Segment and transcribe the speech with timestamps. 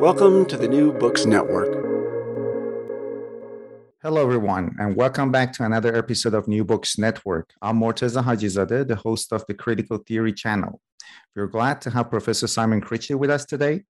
[0.00, 1.74] Welcome to the New Books Network.
[4.00, 7.52] Hello, everyone, and welcome back to another episode of New Books Network.
[7.60, 10.80] I'm Morteza Hajizadeh, the host of the Critical Theory channel.
[11.34, 13.82] We're glad to have Professor Simon Critchley with us today.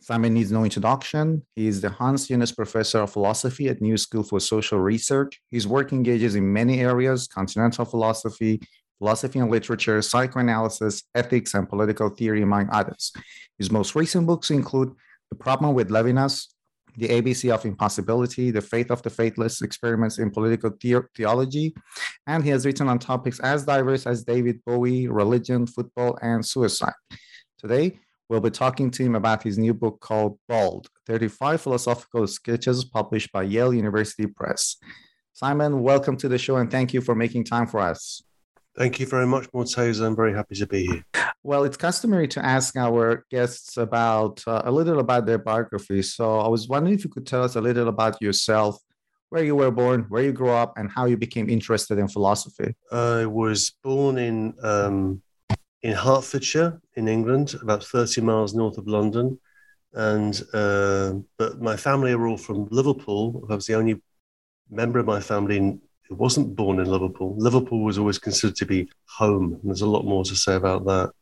[0.00, 1.46] Simon needs no introduction.
[1.54, 5.40] He is the Hans Jonas Professor of Philosophy at New School for Social Research.
[5.52, 8.60] His work engages in many areas continental philosophy,
[8.98, 13.12] philosophy and literature, psychoanalysis, ethics, and political theory, among others.
[13.56, 14.96] His most recent books include
[15.34, 16.46] The Problem with Levinas,
[16.96, 21.74] The ABC of Impossibility, The Faith of the Faithless, Experiments in Political the- Theology,
[22.28, 27.00] and he has written on topics as diverse as David Bowie, religion, football, and suicide.
[27.58, 32.84] Today, we'll be talking to him about his new book called Bald 35 Philosophical Sketches,
[32.84, 34.76] published by Yale University Press.
[35.32, 38.22] Simon, welcome to the show and thank you for making time for us.
[38.76, 40.04] Thank you very much, Morteza.
[40.04, 41.04] I'm very happy to be here.
[41.44, 46.02] Well, it's customary to ask our guests about uh, a little about their biography.
[46.02, 48.78] So I was wondering if you could tell us a little about yourself,
[49.28, 52.74] where you were born, where you grew up, and how you became interested in philosophy.
[52.90, 55.22] I was born in um,
[55.82, 59.38] in Hertfordshire, in England, about 30 miles north of London,
[59.92, 63.46] and uh, but my family are all from Liverpool.
[63.50, 64.02] I was the only
[64.70, 65.80] member of my family in,
[66.16, 67.34] wasn't born in Liverpool.
[67.36, 69.54] Liverpool was always considered to be home.
[69.54, 71.12] And there's a lot more to say about that.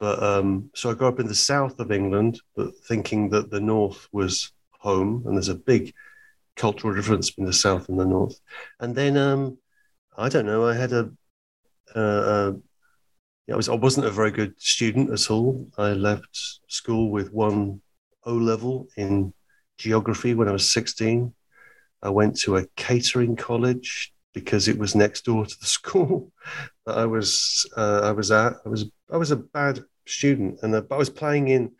[0.00, 3.60] But um, so I grew up in the south of England, but thinking that the
[3.60, 5.92] north was home, and there's a big
[6.56, 8.38] cultural difference between the south and the north.
[8.78, 9.58] And then um,
[10.16, 10.66] I don't know.
[10.66, 11.10] I had a,
[11.94, 12.52] uh, uh,
[13.46, 15.68] yeah, I was I wasn't a very good student at all.
[15.78, 17.80] I left school with one
[18.24, 19.32] O level in
[19.78, 21.32] geography when I was 16.
[22.02, 26.32] I went to a catering college because it was next door to the school
[26.86, 28.54] that I was uh, I was at.
[28.64, 31.72] I was I was a bad student, and uh, I was playing in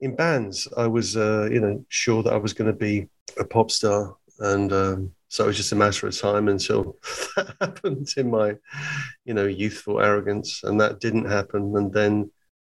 [0.00, 0.68] in bands.
[0.76, 4.16] I was uh, you know sure that I was going to be a pop star,
[4.38, 6.96] and um, so it was just a matter of time until
[7.36, 8.56] that happened in my
[9.24, 11.76] you know youthful arrogance, and that didn't happen.
[11.76, 12.30] And then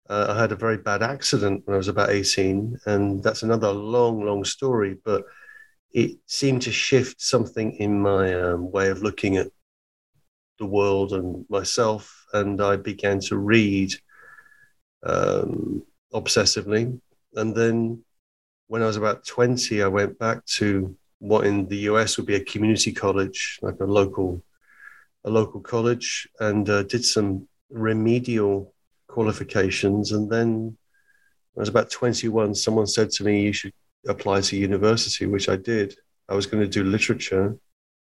[0.08, 3.70] uh, I had a very bad accident when I was about eighteen, and that's another
[3.70, 5.24] long, long story, but.
[5.94, 9.46] It seemed to shift something in my um, way of looking at
[10.58, 13.94] the world and myself, and I began to read
[15.04, 17.00] um, obsessively.
[17.34, 18.02] And then
[18.66, 22.34] when I was about 20, I went back to what in the US would be
[22.34, 24.42] a community college, like a local,
[25.24, 28.74] a local college, and uh, did some remedial
[29.06, 30.10] qualifications.
[30.10, 30.76] And then
[31.56, 33.72] I was about 21, someone said to me, you should
[34.08, 35.94] apply to university, which I did.
[36.28, 37.56] I was going to do literature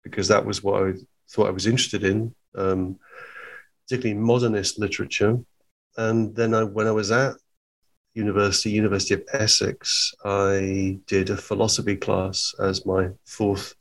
[0.03, 0.93] because that was what I
[1.29, 2.97] thought I was interested in, um,
[3.85, 5.39] particularly modernist literature.
[5.97, 7.35] And then I, when I was at
[8.13, 13.75] university, University of Essex, I did a philosophy class as my fourth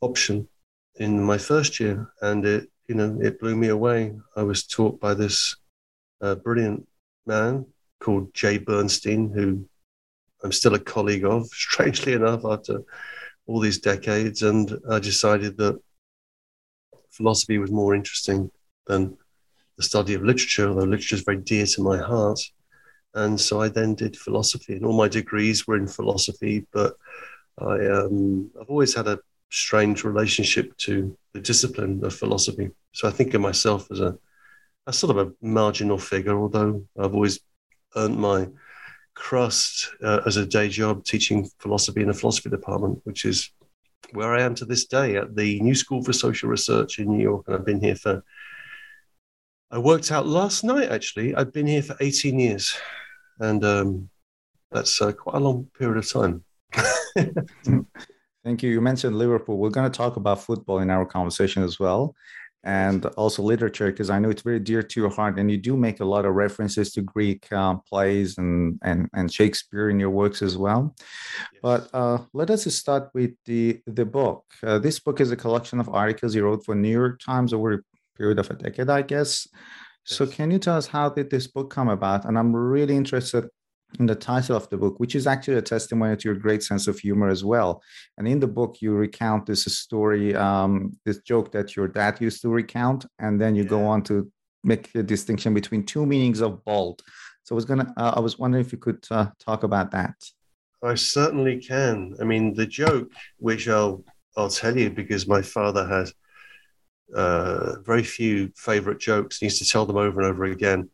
[0.00, 0.48] option
[0.96, 4.12] in my first year, and it you know it blew me away.
[4.36, 5.56] I was taught by this
[6.20, 6.86] uh, brilliant
[7.26, 7.66] man
[8.00, 9.64] called Jay Bernstein, who
[10.44, 12.82] I'm still a colleague of, strangely enough, after
[13.46, 14.42] all these decades.
[14.42, 15.80] And I decided that
[17.10, 18.50] philosophy was more interesting
[18.86, 19.16] than
[19.76, 22.40] the study of literature, although literature is very dear to my heart.
[23.14, 26.66] And so I then did philosophy, and all my degrees were in philosophy.
[26.72, 26.96] But
[27.58, 29.18] I, um, I've always had a
[29.50, 32.70] strange relationship to the discipline of philosophy.
[32.92, 34.16] So I think of myself as a,
[34.86, 37.40] a sort of a marginal figure, although I've always
[37.96, 38.48] earned my
[39.14, 43.50] crust uh, as a day job teaching philosophy in the philosophy department, which is
[44.12, 47.22] where I am to this day at the New School for Social Research in New
[47.22, 47.44] York.
[47.46, 48.22] And I've been here for,
[49.70, 52.76] I worked out last night actually, I've been here for 18 years.
[53.38, 54.10] And um,
[54.70, 56.44] that's uh, quite a long period of time.
[58.44, 58.70] Thank you.
[58.70, 59.56] You mentioned Liverpool.
[59.56, 62.14] We're going to talk about football in our conversation as well,
[62.64, 65.38] and also literature, because I know it's very dear to your heart.
[65.38, 69.32] And you do make a lot of references to Greek uh, plays and, and, and
[69.32, 70.94] Shakespeare in your works as well.
[70.98, 71.60] Yes.
[71.62, 74.44] But uh, let us start with the, the book.
[74.62, 77.74] Uh, this book is a collection of articles you wrote for New York Times over
[77.74, 77.78] a
[78.16, 79.48] period of a decade, I guess.
[80.04, 82.24] So, can you tell us how did this book come about?
[82.24, 83.48] And I'm really interested
[83.98, 86.86] in the title of the book, which is actually a testimony to your great sense
[86.88, 87.82] of humor as well.
[88.18, 92.42] And in the book, you recount this story, um, this joke that your dad used
[92.42, 93.70] to recount, and then you yeah.
[93.70, 94.30] go on to
[94.64, 97.02] make a distinction between two meanings of bold.
[97.44, 100.14] So I was gonna, uh, I was wondering if you could uh, talk about that.
[100.82, 102.14] I certainly can.
[102.20, 104.04] I mean, the joke, which I'll
[104.36, 106.08] I'll tell you because my father had
[107.14, 109.38] uh, very few favorite jokes.
[109.38, 110.88] He used to tell them over and over again.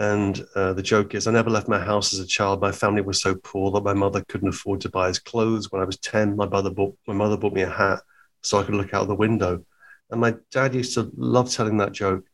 [0.00, 2.62] And uh, the joke is, I never left my house as a child.
[2.62, 5.70] My family was so poor that my mother couldn't afford to buy us clothes.
[5.70, 7.98] When I was 10, my mother bought, my mother bought me a hat
[8.40, 9.62] so I could look out the window.
[10.10, 12.24] And my dad used to love telling that joke.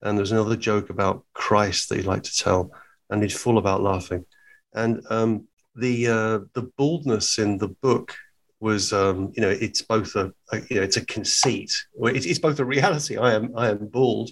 [0.00, 2.70] And there's another joke about Christ that he liked to tell,
[3.10, 4.24] and he's full about laughing.
[4.72, 8.14] And um, the uh, the baldness in the book
[8.60, 12.38] was um, you know it's both a, a, you know it's a conceit it's, it's,
[12.40, 14.30] both a reality i am i am bald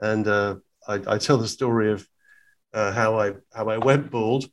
[0.00, 0.56] and uh,
[0.86, 2.06] I, I, tell the story of
[2.74, 4.46] uh, how i how i went bald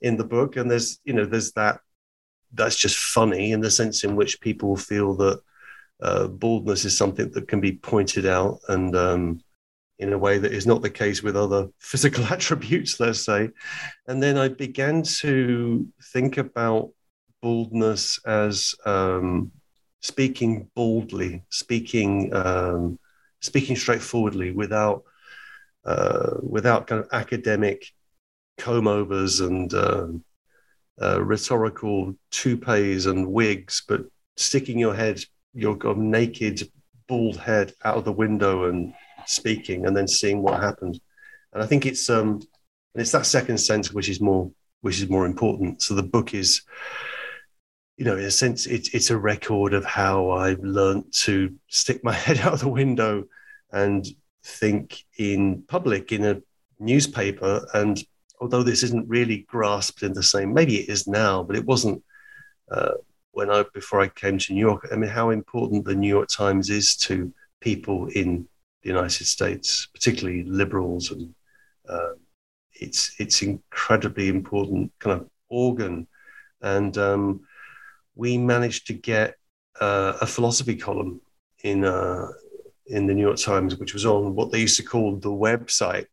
[0.00, 0.56] in the book.
[0.56, 1.80] And there's you know there's that
[2.52, 5.40] that's just funny in the sense in which people feel that
[6.02, 9.40] uh, baldness is something that can be pointed out and um,
[9.98, 13.50] in a way that is not the case with other physical attributes let's say.
[14.06, 16.90] And then i began to think about
[17.42, 19.52] baldness as um,
[20.00, 22.98] speaking boldly, speaking um,
[23.40, 25.04] speaking straightforwardly without
[25.84, 27.92] uh, without kind of academic
[28.58, 30.08] comb overs and uh,
[31.00, 34.02] uh, rhetorical toupees and wigs, but
[34.36, 35.22] sticking your head,
[35.52, 36.70] your naked,
[37.06, 38.94] bald head out of the window and
[39.26, 41.00] speaking, and then seeing what happens.
[41.52, 42.40] And I think it's um,
[42.94, 44.50] and it's that second sense which is more
[44.80, 45.82] which is more important.
[45.82, 46.62] So the book is
[47.96, 52.02] you know, in a sense, it's it's a record of how I learned to stick
[52.02, 53.24] my head out of the window
[53.70, 54.04] and
[54.44, 56.40] think in public in a
[56.78, 57.66] newspaper.
[57.74, 58.02] And
[58.40, 62.02] although this isn't really grasped in the same, maybe it is now, but it wasn't
[62.70, 62.92] uh,
[63.32, 64.88] when I before I came to New York.
[64.92, 68.46] I mean, how important the New York Times is to people in
[68.82, 71.34] the United States, particularly liberals, and
[71.88, 72.12] uh,
[72.72, 76.06] it's it's incredibly important kind of organ.
[76.60, 77.40] And um,
[78.14, 79.36] we managed to get
[79.80, 81.20] uh, a philosophy column
[81.62, 82.28] in uh,
[82.86, 86.06] in the New York Times, which was on what they used to call the website,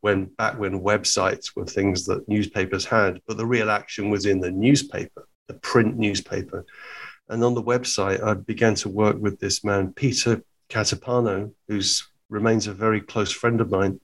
[0.00, 4.40] when back when websites were things that newspapers had, but the real action was in
[4.40, 6.64] the newspaper, the print newspaper.
[7.28, 11.80] And on the website, I began to work with this man, Peter Catapano, who
[12.28, 13.98] remains a very close friend of mine.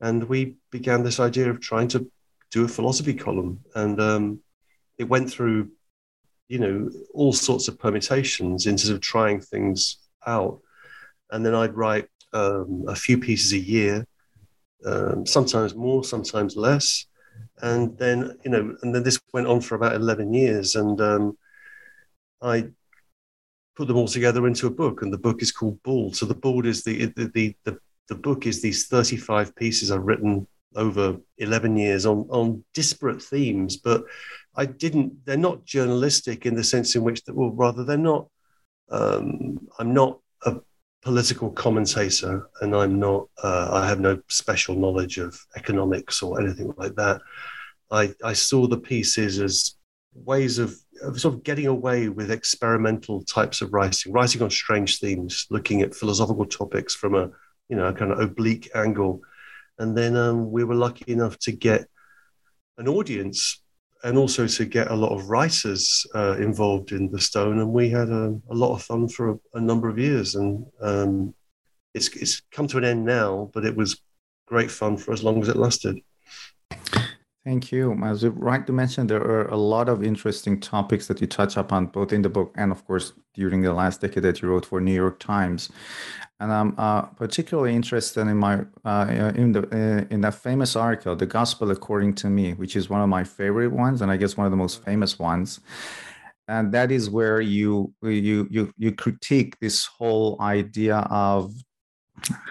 [0.00, 2.08] And we began this idea of trying to
[2.52, 3.60] do a philosophy column.
[3.74, 4.40] And um,
[4.98, 5.70] it went through
[6.50, 10.60] you know, all sorts of permutations into of trying things out.
[11.30, 14.06] And then I'd write um, a few pieces a year,
[14.84, 17.06] um, sometimes more, sometimes less.
[17.62, 20.74] And then, you know, and then this went on for about 11 years.
[20.74, 21.38] And um,
[22.40, 22.68] I
[23.76, 25.02] put them all together into a book.
[25.02, 26.16] And the book is called Bald.
[26.16, 27.78] So the Bald is the, the, the, the,
[28.08, 30.46] the book is these 35 pieces I've written
[30.76, 34.04] over 11 years on, on disparate themes, but
[34.54, 38.28] I didn't, they're not journalistic in the sense in which, that, well, rather, they're not,
[38.90, 40.20] um, I'm not
[41.02, 46.72] political commentator and I'm not, uh, I have no special knowledge of economics or anything
[46.76, 47.20] like that.
[47.90, 49.76] I, I saw the pieces as
[50.14, 54.98] ways of, of sort of getting away with experimental types of writing, writing on strange
[54.98, 57.30] themes, looking at philosophical topics from a,
[57.68, 59.22] you know, a kind of oblique angle.
[59.78, 61.86] And then um, we were lucky enough to get
[62.76, 63.62] an audience
[64.02, 67.90] and also to get a lot of writers uh, involved in the stone and we
[67.90, 71.34] had a, a lot of fun for a, a number of years and um,
[71.94, 74.00] it's, it's come to an end now but it was
[74.46, 75.98] great fun for as long as it lasted
[77.44, 77.98] Thank you.
[78.04, 81.86] As you rightly mentioned, there are a lot of interesting topics that you touch upon
[81.86, 84.78] both in the book and, of course, during the last decade that you wrote for
[84.78, 85.70] New York Times.
[86.38, 91.16] And I'm uh, particularly interested in my uh, in the uh, in that famous article,
[91.16, 94.36] "The Gospel According to Me," which is one of my favorite ones, and I guess
[94.36, 95.60] one of the most famous ones.
[96.48, 101.52] And that is where you you you you critique this whole idea of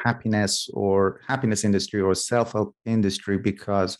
[0.03, 3.97] happiness or happiness industry or self help industry because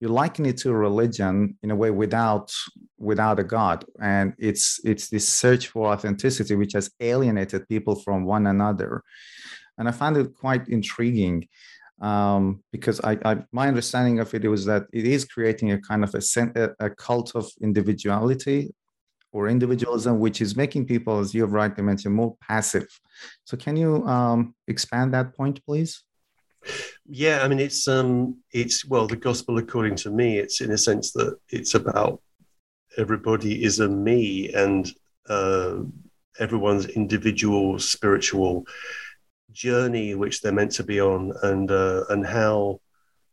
[0.00, 2.52] you liken it to religion in a way without
[2.98, 8.24] without a god and it's it's this search for authenticity which has alienated people from
[8.24, 9.02] one another
[9.78, 11.46] and i found it quite intriguing
[12.00, 16.02] um, because I, I, my understanding of it was that it is creating a kind
[16.02, 18.72] of a, a cult of individuality
[19.32, 22.86] or individualism, which is making people, as you have rightly mentioned, more passive.
[23.44, 26.02] So, can you um, expand that point, please?
[27.06, 30.78] Yeah, I mean, it's um, it's well, the gospel according to me, it's in a
[30.78, 32.20] sense that it's about
[32.96, 34.90] everybody is a me and
[35.28, 35.78] uh,
[36.38, 38.66] everyone's individual spiritual
[39.52, 42.80] journey which they're meant to be on, and uh, and how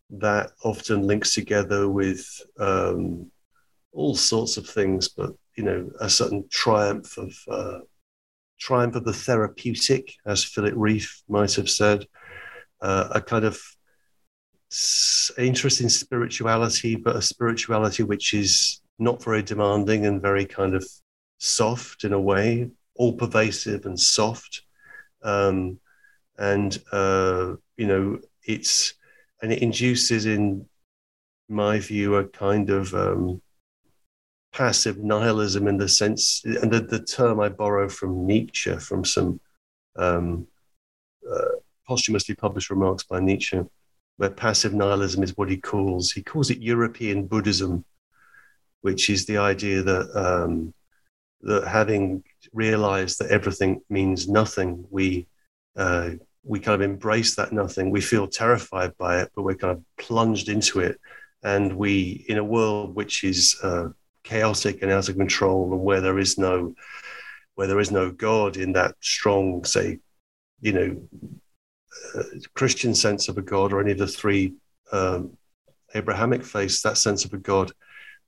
[0.09, 2.25] that often links together with
[2.59, 3.29] um,
[3.91, 7.79] all sorts of things, but you know, a certain triumph of uh,
[8.59, 12.07] triumph of the therapeutic, as Philip Rieff might have said,
[12.81, 13.59] uh, a kind of
[15.37, 20.85] interest in spirituality, but a spirituality which is not very demanding and very kind of
[21.37, 24.63] soft in a way, all pervasive and soft.
[25.23, 25.79] Um,
[26.37, 28.93] and, uh, you know, it's,
[29.41, 30.65] and it induces, in
[31.47, 33.41] my view, a kind of um,
[34.51, 39.39] passive nihilism in the sense, and the, the term I borrow from Nietzsche, from some
[39.95, 40.47] um,
[41.29, 41.56] uh,
[41.87, 43.61] posthumously published remarks by Nietzsche,
[44.17, 47.85] where passive nihilism is what he calls, he calls it European Buddhism,
[48.81, 50.73] which is the idea that, um,
[51.41, 55.27] that having realized that everything means nothing, we,
[55.75, 56.11] uh,
[56.43, 57.89] we kind of embrace that nothing.
[57.89, 60.99] We feel terrified by it, but we're kind of plunged into it.
[61.43, 63.89] And we, in a world which is uh,
[64.23, 66.75] chaotic and out of control and where there is no
[67.55, 69.97] where there is no God in that strong, say,
[70.61, 71.41] you know,
[72.53, 74.53] Christian sense of a God or any of the three
[74.91, 75.37] um,
[75.95, 77.71] Abrahamic faiths, that sense of a God,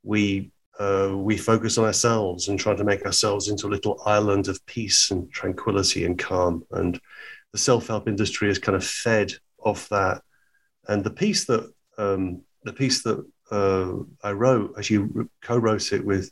[0.04, 4.48] we uh, we focus on ourselves and try to make ourselves into a little island
[4.48, 6.64] of peace and tranquility and calm.
[6.72, 7.00] And
[7.52, 10.22] the self-help industry is kind of fed off that.
[10.88, 16.32] And the piece that um, the piece that uh, I wrote, actually co-wrote it with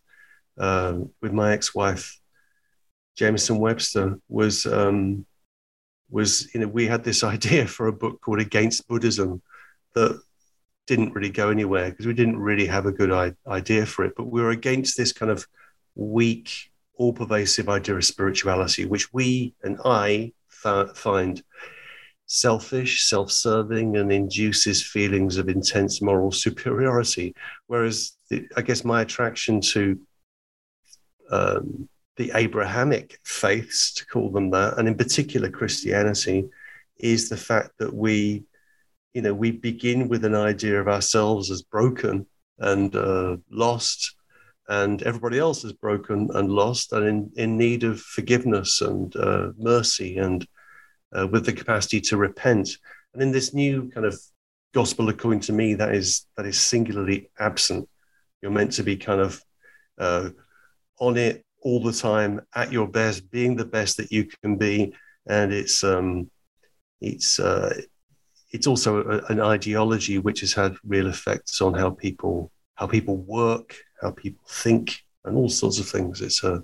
[0.57, 2.17] uh, with my ex-wife,
[3.15, 5.25] Jamieson Webster, was um,
[6.09, 9.41] was you know we had this idea for a book called Against Buddhism
[9.93, 10.19] that
[10.87, 14.13] didn't really go anywhere because we didn't really have a good I- idea for it,
[14.15, 15.45] but we were against this kind of
[15.95, 21.43] weak, all-pervasive idea of spirituality, which we and I fa- find
[22.25, 27.35] selfish, self serving, and induces feelings of intense moral superiority.
[27.67, 29.99] Whereas the, I guess my attraction to
[31.29, 36.49] um, the Abrahamic faiths, to call them that, and in particular Christianity,
[36.97, 38.43] is the fact that we,
[39.13, 42.25] you know, we begin with an idea of ourselves as broken
[42.59, 44.15] and uh, lost,
[44.67, 49.51] and everybody else is broken and lost and in, in need of forgiveness and uh,
[49.57, 50.45] mercy and
[51.17, 52.69] uh, with the capacity to repent.
[53.13, 54.19] And in this new kind of
[54.73, 57.87] gospel, according to me, that is that is singularly absent.
[58.41, 59.41] You're meant to be kind of
[59.97, 60.29] uh,
[60.99, 64.93] on it all the time, at your best, being the best that you can be,
[65.27, 66.31] and it's um,
[67.01, 67.73] it's uh,
[68.53, 73.17] it's also a, an ideology which has had real effects on how people how people
[73.17, 74.85] work, how people think,
[75.25, 76.21] and all sorts of things.
[76.21, 76.63] It's a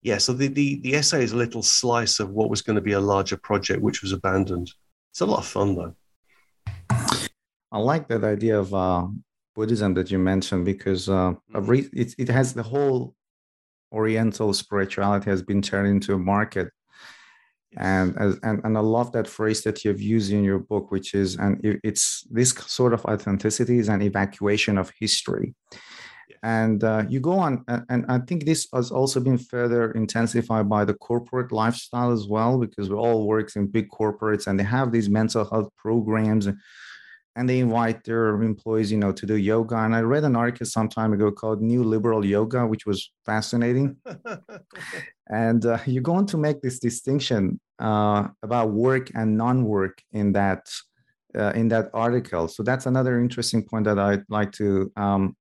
[0.00, 2.88] yeah, so the, the, the essay is a little slice of what was going to
[2.90, 4.72] be a larger project, which was abandoned.
[5.10, 5.94] It's a lot of fun, though.
[7.70, 9.08] I like that idea of uh,
[9.54, 11.66] Buddhism that you mentioned because uh, mm-hmm.
[11.66, 13.14] re- it, it has the whole
[13.92, 16.68] Oriental spirituality has been turned into a market.
[17.76, 21.36] And, and and I love that phrase that you've used in your book, which is
[21.36, 25.54] and it's this sort of authenticity is an evacuation of history.
[26.42, 30.84] And uh, you go on and i think this has also been further intensified by
[30.84, 34.92] the corporate lifestyle as well because we all work in big corporates and they have
[34.92, 36.48] these mental health programs
[37.38, 39.76] and they invite their employees you know to do yoga.
[39.76, 43.96] And i read an article some time ago called neoliberal yoga which was fascinating.
[45.30, 50.62] And uh, you're going to make this distinction uh, about work and non-work in that
[51.38, 52.48] uh, in that article.
[52.48, 55.36] So that's another interesting point that i'd like to um,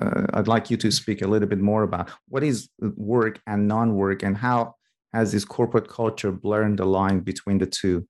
[0.00, 2.10] uh, I'd like you to speak a little bit more about.
[2.28, 4.74] What is work and non-work, and how
[5.12, 8.06] has this corporate culture blurred the line between the two?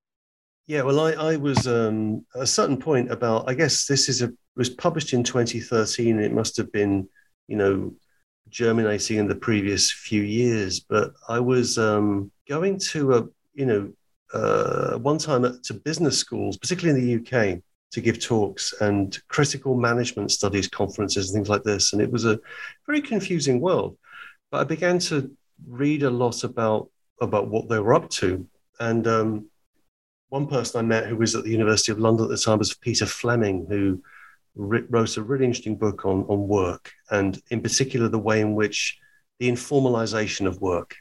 [0.67, 3.49] Yeah, well, I, I was um, at a certain point about.
[3.49, 6.19] I guess this is a was published in 2013.
[6.19, 7.09] It must have been,
[7.47, 7.95] you know,
[8.49, 10.81] germinating in the previous few years.
[10.81, 13.93] But I was um, going to a, you know,
[14.33, 17.61] uh, one time to business schools, particularly in the UK,
[17.93, 21.93] to give talks and critical management studies conferences and things like this.
[21.93, 22.41] And it was a
[22.87, 23.97] very confusing world.
[24.51, 25.31] But I began to
[25.69, 28.47] read a lot about about what they were up to.
[28.81, 29.47] And um,
[30.29, 32.75] one person I met who was at the University of London at the time was
[32.75, 34.03] Peter Fleming, who
[34.55, 38.99] wrote a really interesting book on, on work, and in particular, the way in which
[39.39, 40.97] the informalization of work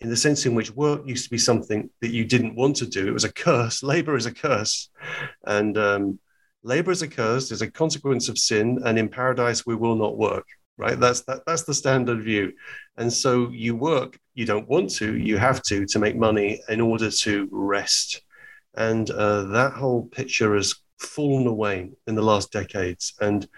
[0.00, 2.86] in the sense in which work used to be something that you didn't want to
[2.86, 3.06] do.
[3.06, 3.82] It was a curse.
[3.82, 4.88] Labor is a curse.
[5.44, 6.18] And um,
[6.62, 8.80] labor is a curse, is a consequence of sin.
[8.84, 10.46] And in paradise, we will not work,
[10.78, 10.98] right?
[10.98, 12.52] That's, that, that's the standard view.
[12.96, 16.80] And so you work, you don't want to, you have to, to make money in
[16.80, 18.22] order to rest.
[18.74, 23.14] And uh, that whole picture has fallen away in the last decades.
[23.20, 23.48] And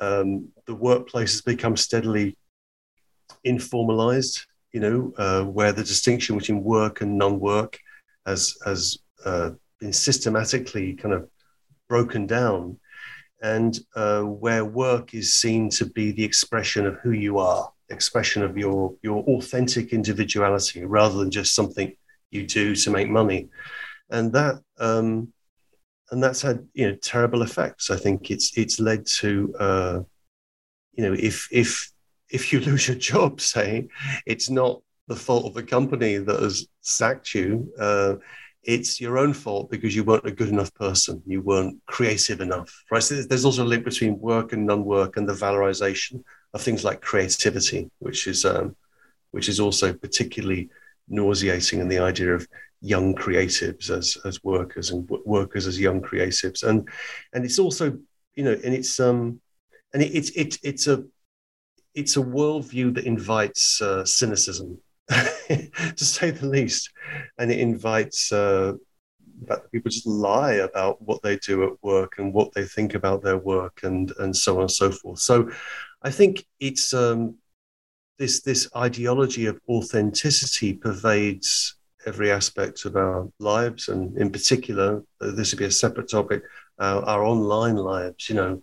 [0.00, 2.36] um, the workplace has become steadily
[3.46, 7.78] informalized you know, uh, where the distinction between work and non-work
[8.26, 11.28] has has uh, been systematically kind of
[11.88, 12.78] broken down,
[13.42, 18.42] and uh, where work is seen to be the expression of who you are, expression
[18.42, 21.94] of your your authentic individuality, rather than just something
[22.30, 23.48] you do to make money,
[24.12, 24.62] and that.
[24.78, 25.32] Um,
[26.12, 27.90] and that's had you know terrible effects.
[27.90, 30.00] I think it's it's led to uh,
[30.92, 31.90] you know if if
[32.30, 33.88] if you lose your job, say,
[34.26, 37.72] it's not the fault of the company that has sacked you.
[37.78, 38.14] Uh,
[38.62, 41.20] it's your own fault because you weren't a good enough person.
[41.26, 42.72] You weren't creative enough.
[42.92, 43.02] Right.
[43.02, 46.22] So there's also a link between work and non-work and the valorization
[46.54, 48.76] of things like creativity, which is um,
[49.32, 50.68] which is also particularly
[51.08, 52.46] nauseating in the idea of
[52.82, 56.62] young creatives as as workers and w- workers as young creatives.
[56.62, 56.88] And
[57.32, 57.96] and it's also
[58.34, 59.40] you know and it's um
[59.94, 61.04] and it, it's it, it's a
[61.94, 66.90] it's a worldview that invites uh, cynicism, to say the least,
[67.38, 68.72] and it invites uh,
[69.42, 73.22] that people just lie about what they do at work and what they think about
[73.22, 75.18] their work and and so on and so forth.
[75.18, 75.50] So,
[76.02, 77.36] I think it's um,
[78.18, 85.30] this this ideology of authenticity pervades every aspect of our lives, and in particular, uh,
[85.32, 86.42] this would be a separate topic,
[86.78, 88.28] uh, our online lives.
[88.28, 88.62] You know,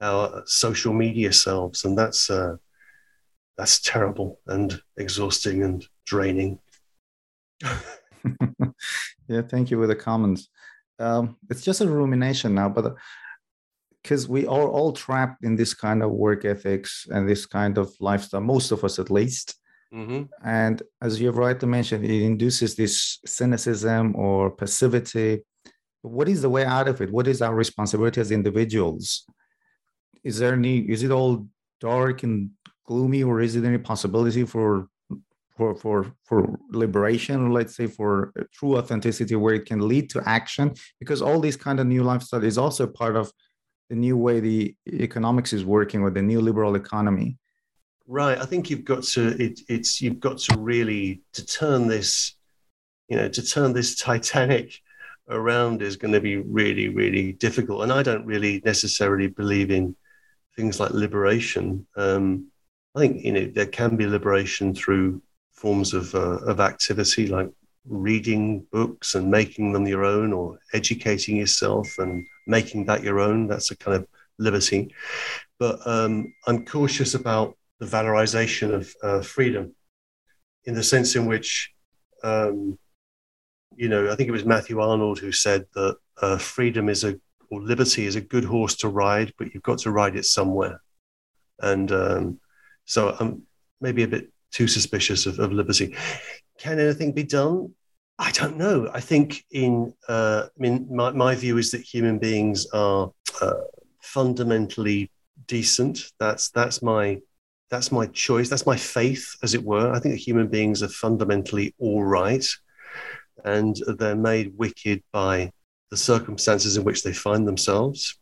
[0.00, 2.56] our social media selves, and that's uh,
[3.56, 6.58] that's terrible and exhausting and draining.
[9.28, 10.48] yeah, thank you for the comments.
[10.98, 12.94] Um, it's just a rumination now, but
[14.02, 17.92] because we are all trapped in this kind of work ethics and this kind of
[18.00, 19.56] lifestyle, most of us at least.
[19.94, 20.24] Mm-hmm.
[20.44, 25.42] And as you've rightly mentioned, it induces this cynicism or passivity.
[26.02, 27.12] What is the way out of it?
[27.12, 29.24] What is our responsibility as individuals?
[30.24, 31.46] Is there any, is it all
[31.80, 32.50] dark and
[32.86, 34.88] gloomy, or is there any possibility for
[35.56, 40.22] for for for liberation, or let's say for true authenticity, where it can lead to
[40.28, 40.74] action?
[41.00, 43.32] Because all these kind of new lifestyle is also part of
[43.88, 47.38] the new way the economics is working with the neoliberal economy.
[48.08, 48.38] Right.
[48.38, 52.34] I think you've got to it, it's you've got to really to turn this,
[53.08, 54.80] you know, to turn this Titanic
[55.28, 57.82] around is going to be really, really difficult.
[57.82, 59.96] And I don't really necessarily believe in
[60.54, 61.86] things like liberation.
[61.96, 62.46] Um,
[62.94, 65.20] I think you know there can be liberation through
[65.52, 67.50] forms of uh, of activity like
[67.88, 73.48] reading books and making them your own, or educating yourself and making that your own.
[73.48, 74.06] That's a kind of
[74.38, 74.94] liberty.
[75.58, 79.74] But um, I'm cautious about the valorization of uh, freedom,
[80.64, 81.72] in the sense in which,
[82.22, 82.78] um,
[83.76, 87.18] you know, I think it was Matthew Arnold who said that uh, freedom is a
[87.50, 90.80] or liberty is a good horse to ride, but you've got to ride it somewhere.
[91.60, 92.40] And um,
[92.84, 93.42] so I'm
[93.80, 95.94] maybe a bit too suspicious of, of liberty.
[96.58, 97.72] Can anything be done?
[98.18, 98.90] I don't know.
[98.92, 103.60] I think in, uh, I mean, my, my view is that human beings are uh,
[104.00, 105.10] fundamentally
[105.46, 106.12] decent.
[106.18, 107.20] That's that's my
[107.70, 108.48] that's my choice.
[108.48, 109.90] That's my faith, as it were.
[109.90, 112.46] I think that human beings are fundamentally all right,
[113.44, 115.50] and they're made wicked by
[115.90, 118.18] the circumstances in which they find themselves.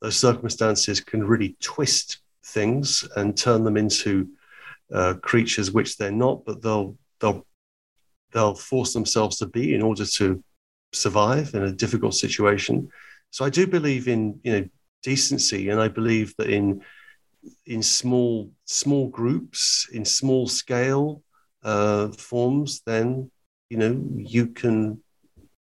[0.00, 4.28] Those circumstances can really twist things and turn them into
[4.92, 7.46] uh, creatures which they're not, but they'll they'll
[8.32, 10.42] they'll force themselves to be in order to
[10.92, 12.88] survive in a difficult situation.
[13.30, 14.68] So I do believe in you know
[15.02, 16.82] decency, and I believe that in
[17.66, 21.22] in small small groups, in small scale
[21.62, 23.30] uh, forms, then
[23.70, 25.02] you know you can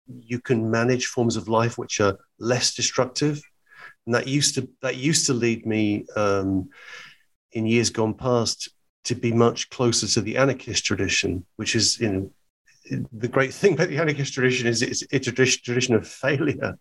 [0.08, 3.42] you can manage forms of life which are less destructive.
[4.06, 6.70] And that used to that used to lead me um,
[7.52, 8.70] in years gone past
[9.06, 12.32] to be much closer to the anarchist tradition, which is you know
[13.12, 16.78] the great thing about the anarchist tradition is it's, it's a tradition of failure,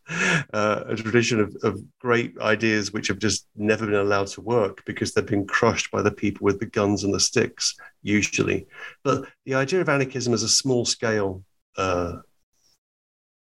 [0.52, 4.82] uh, a tradition of, of great ideas which have just never been allowed to work
[4.86, 8.66] because they've been crushed by the people with the guns and the sticks, usually.
[9.04, 11.42] But the idea of anarchism as a small scale,
[11.76, 12.16] uh,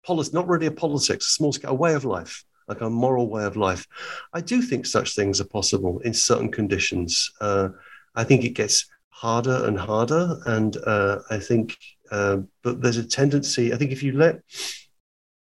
[0.09, 3.45] not really a politics, a small scale, a way of life, like a moral way
[3.45, 3.87] of life.
[4.33, 7.31] I do think such things are possible in certain conditions.
[7.41, 7.71] Uh,
[8.15, 10.39] I think it gets harder and harder.
[10.47, 11.77] And uh, I think,
[12.11, 13.73] uh, but there's a tendency.
[13.73, 14.41] I think if you let,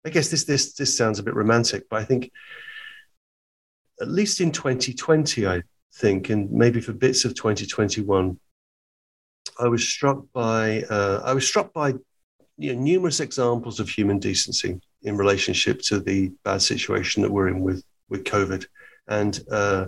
[0.05, 2.31] I guess this this this sounds a bit romantic, but I think
[4.01, 5.62] at least in 2020, I
[5.95, 8.39] think, and maybe for bits of 2021,
[9.59, 11.93] I was struck by uh, I was struck by
[12.57, 17.49] you know, numerous examples of human decency in relationship to the bad situation that we're
[17.49, 18.65] in with with COVID,
[19.07, 19.85] and uh,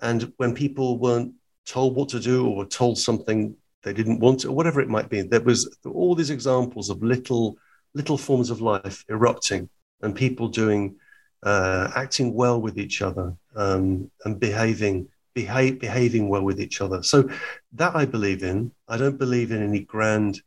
[0.00, 1.32] and when people weren't
[1.64, 4.88] told what to do or were told something they didn't want to, or whatever it
[4.88, 7.56] might be, there was all these examples of little
[7.94, 9.68] little forms of life erupting
[10.00, 10.96] and people doing
[11.42, 17.02] uh, acting well with each other um, and behaving behave, behaving well with each other.
[17.02, 17.28] So
[17.72, 18.72] that I believe in.
[18.88, 20.40] I don't believe in any grand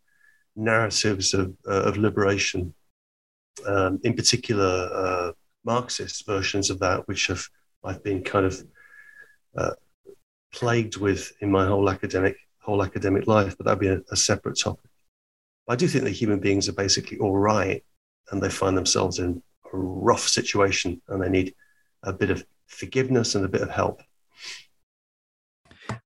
[0.56, 2.74] narratives of, uh, of liberation,
[3.66, 5.32] um, in particular uh,
[5.64, 7.46] Marxist versions of that, which have
[7.84, 8.64] I've been kind of
[9.56, 9.72] uh,
[10.52, 13.56] plagued with in my whole academic whole academic life.
[13.58, 14.90] But that'd be a, a separate topic.
[15.68, 17.84] I do think that human beings are basically all right,
[18.30, 19.42] and they find themselves in
[19.74, 21.56] a rough situation, and they need
[22.04, 24.02] a bit of forgiveness and a bit of help.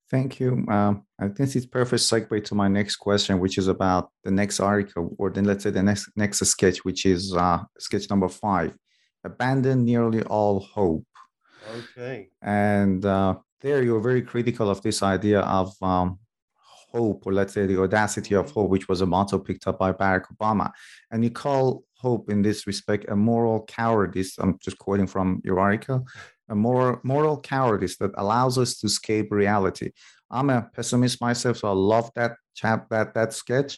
[0.09, 0.65] Thank you.
[0.69, 4.59] Um, I think it's perfect segue to my next question, which is about the next
[4.59, 8.73] article, or then let's say the next next sketch, which is uh, sketch number five,
[9.23, 11.05] abandon nearly all hope.
[11.77, 12.29] Okay.
[12.41, 16.17] And uh, there, you're very critical of this idea of um,
[16.91, 18.59] hope, or let's say the audacity of mm-hmm.
[18.59, 20.71] hope, which was a motto picked up by Barack Obama,
[21.11, 24.37] and you call hope in this respect a moral cowardice.
[24.37, 26.05] I'm just quoting from your article
[26.49, 29.91] a moral, moral cowardice that allows us to escape reality.
[30.31, 33.77] I'm a pessimist myself, so I love that chap that that sketch.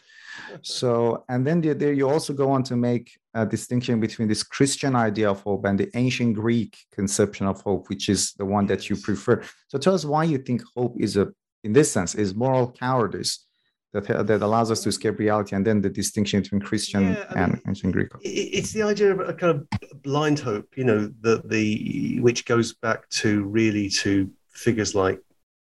[0.62, 4.96] So, and then there you also go on to make a distinction between this Christian
[4.96, 8.90] idea of hope and the ancient Greek conception of hope, which is the one that
[8.90, 9.42] you prefer.
[9.68, 11.30] So, tell us why you think hope is a,
[11.64, 13.46] in this sense, is moral cowardice
[13.94, 17.54] that that allows us to escape reality, and then the distinction between Christian yeah, and
[17.54, 18.10] mean, ancient Greek.
[18.22, 22.74] It's the idea of a kind of blind hope, you know, that the which goes
[22.74, 25.20] back to really to figures like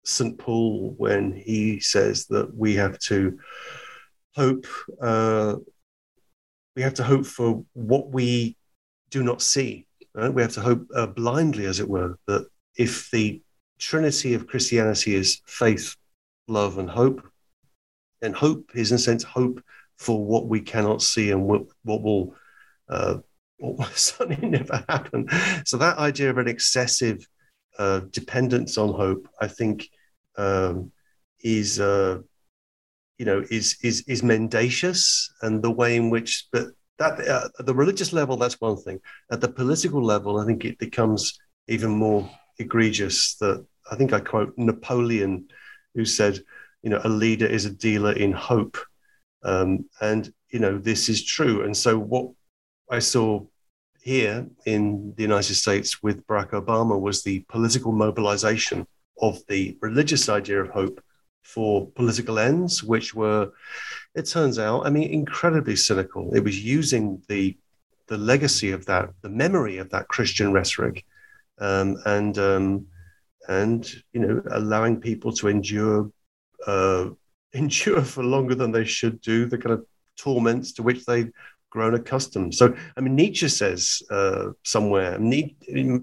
[0.03, 0.37] St.
[0.37, 3.37] Paul when he says that we have to
[4.35, 4.65] hope,
[5.01, 5.55] uh,
[6.75, 8.57] we have to hope for what we
[9.09, 9.87] do not see.
[10.13, 10.33] Right?
[10.33, 13.41] We have to hope uh, blindly, as it were, that if the
[13.79, 15.95] trinity of Christianity is faith,
[16.47, 17.21] love, and hope,
[18.21, 19.61] and hope is in a sense hope
[19.97, 22.35] for what we cannot see and what, what will
[22.89, 23.17] uh,
[23.57, 25.27] what will certainly never happen.
[25.65, 27.25] So that idea of an excessive
[27.77, 29.89] uh, dependence on hope, I think,
[30.37, 30.91] um,
[31.41, 32.19] is uh,
[33.17, 37.65] you know is is is mendacious, and the way in which but that uh, at
[37.65, 38.99] the religious level that's one thing.
[39.31, 43.35] At the political level, I think it becomes even more egregious.
[43.35, 45.47] That I think I quote Napoleon,
[45.93, 46.39] who said
[46.85, 48.77] you know, a leader is a dealer in hope.
[49.43, 51.63] Um, and, you know, this is true.
[51.63, 52.29] And so what
[52.91, 53.43] I saw
[54.01, 58.85] here in the United States with Barack Obama was the political mobilization
[59.19, 61.03] of the religious idea of hope
[61.41, 63.49] for political ends, which were,
[64.13, 66.35] it turns out, I mean, incredibly cynical.
[66.35, 67.57] It was using the
[68.07, 71.03] the legacy of that, the memory of that Christian rhetoric,
[71.59, 72.87] um, and um,
[73.47, 76.11] and you know, allowing people to endure
[76.67, 77.09] uh,
[77.53, 79.85] endure for longer than they should do, the kind of
[80.17, 81.31] torments to which they've
[81.69, 82.55] grown accustomed.
[82.55, 85.55] So, I mean, Nietzsche says uh, somewhere, Nietzsche,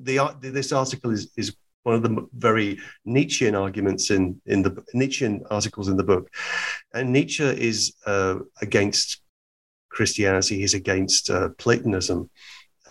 [0.03, 5.43] the, this article is, is one of the very Nietzschean arguments in, in the Nietzschean
[5.51, 6.31] articles in the book.
[6.95, 9.23] And Nietzsche is uh, against
[9.91, 12.31] Christianity, he's against uh, Platonism,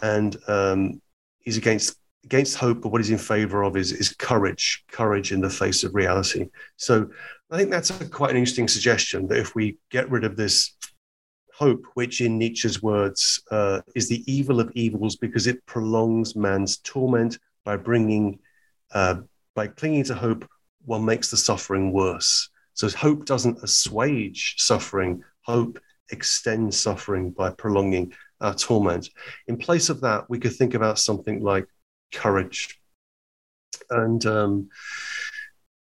[0.02, 1.02] and um,
[1.40, 5.42] he's against against hope, but what he's in favor of is, is courage, courage in
[5.42, 6.50] the face of reality.
[6.78, 7.10] So
[7.50, 10.76] I think that's a, quite an interesting suggestion that if we get rid of this
[11.54, 16.78] hope, which in Nietzsche's words uh, is the evil of evils because it prolongs man's
[16.78, 18.40] torment by bringing,
[18.94, 19.16] uh,
[19.56, 20.48] by clinging to hope,
[20.86, 22.50] one makes the suffering worse.
[22.74, 25.80] So hope doesn't assuage suffering, hope
[26.12, 29.10] extends suffering by prolonging our torment.
[29.48, 31.68] In place of that, we could think about something like
[32.12, 32.80] courage.
[33.90, 34.70] And um,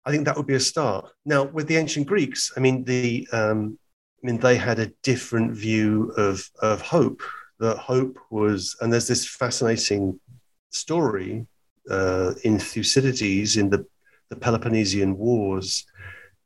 [0.05, 1.11] I think that would be a start.
[1.25, 3.79] Now, with the ancient Greeks, I mean, the um,
[4.23, 7.23] I mean, they had a different view of of hope.
[7.61, 10.19] That hope was, and there's this fascinating
[10.71, 11.47] story
[11.91, 13.87] uh, in Thucydides in the
[14.31, 15.85] the Peloponnesian Wars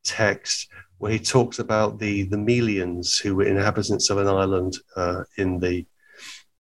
[0.05, 5.23] text, where he talks about the the Melians who were inhabitants of an island uh,
[5.37, 5.87] in the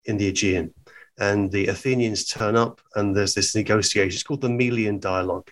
[0.05, 0.73] in the Aegean,
[1.19, 4.15] and the Athenians turn up, and there's this negotiation.
[4.15, 5.49] It's called the Melian Dialogue,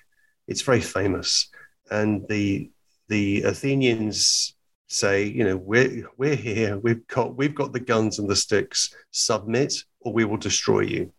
[0.48, 1.50] it's very famous.
[1.92, 2.72] And the
[3.08, 4.56] the Athenians
[4.88, 8.96] say, you know, we're we're here, we've got we've got the guns and the sticks,
[9.12, 11.12] submit or we will destroy you.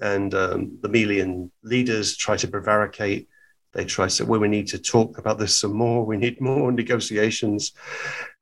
[0.00, 3.28] And um, the Melian leaders try to prevaricate.
[3.72, 6.06] They try to say, well, we need to talk about this some more.
[6.06, 7.72] We need more negotiations.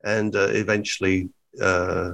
[0.03, 1.29] And uh, eventually,
[1.61, 2.13] uh,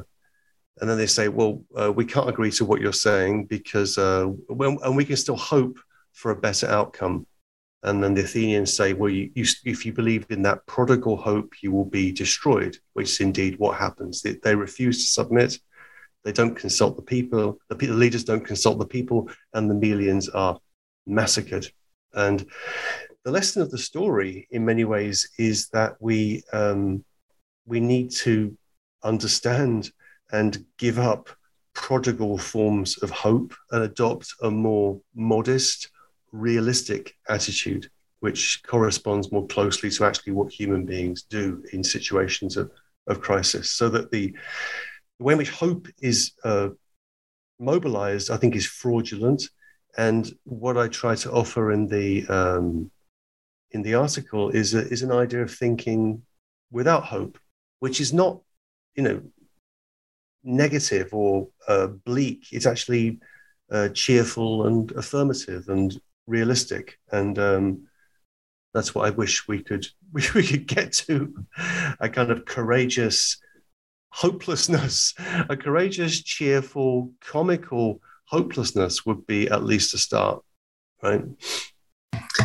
[0.80, 4.28] and then they say, well, uh, we can't agree to what you're saying because, uh,
[4.50, 5.78] well, and we can still hope
[6.14, 7.26] for a better outcome.
[7.84, 11.54] And then the Athenians say, well, you, you, if you believe in that prodigal hope,
[11.62, 14.22] you will be destroyed, which is indeed what happens.
[14.22, 15.60] They, they refuse to submit.
[16.24, 17.60] They don't consult the people.
[17.70, 20.60] The, the leaders don't consult the people, and the Melians are
[21.06, 21.70] massacred.
[22.14, 22.46] And
[23.24, 27.06] the lesson of the story, in many ways, is that we um,
[27.66, 28.58] we need to
[29.04, 29.92] understand
[30.32, 31.30] and give up
[31.74, 35.90] prodigal forms of hope and adopt a more modest,
[36.32, 37.90] realistic attitude,
[38.22, 42.72] which corresponds more closely to actually what human beings do in situations of,
[43.08, 43.72] of crisis.
[43.72, 44.34] So that the,
[45.18, 46.70] the way in which hope is uh,
[47.60, 49.50] mobilized, I think, is fraudulent.
[49.98, 52.92] And what I try to offer in the um,
[53.72, 56.22] in the article is a, is an idea of thinking
[56.72, 57.38] without hope,
[57.80, 58.42] which is not,
[58.96, 59.22] you know,
[60.46, 62.48] negative or uh, bleak.
[62.52, 63.20] It's actually
[63.72, 67.00] uh, cheerful and affirmative and realistic.
[67.12, 67.88] And um,
[68.74, 71.34] that's what I wish we could we, we could get to
[72.00, 73.38] a kind of courageous
[74.12, 75.14] hopelessness,
[75.50, 80.42] a courageous, cheerful, comical hopelessness would be at least a start,
[81.04, 81.24] right?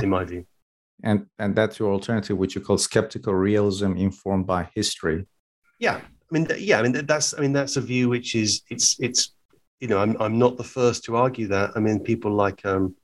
[0.02, 0.46] In my view.
[1.02, 5.26] And and that's your alternative, which you call skeptical realism informed by history.
[5.78, 8.98] Yeah, I mean, yeah, I mean that's I mean that's a view which is it's
[9.00, 9.32] it's
[9.80, 11.72] you know I'm I'm not the first to argue that.
[11.74, 12.94] I mean, people like um,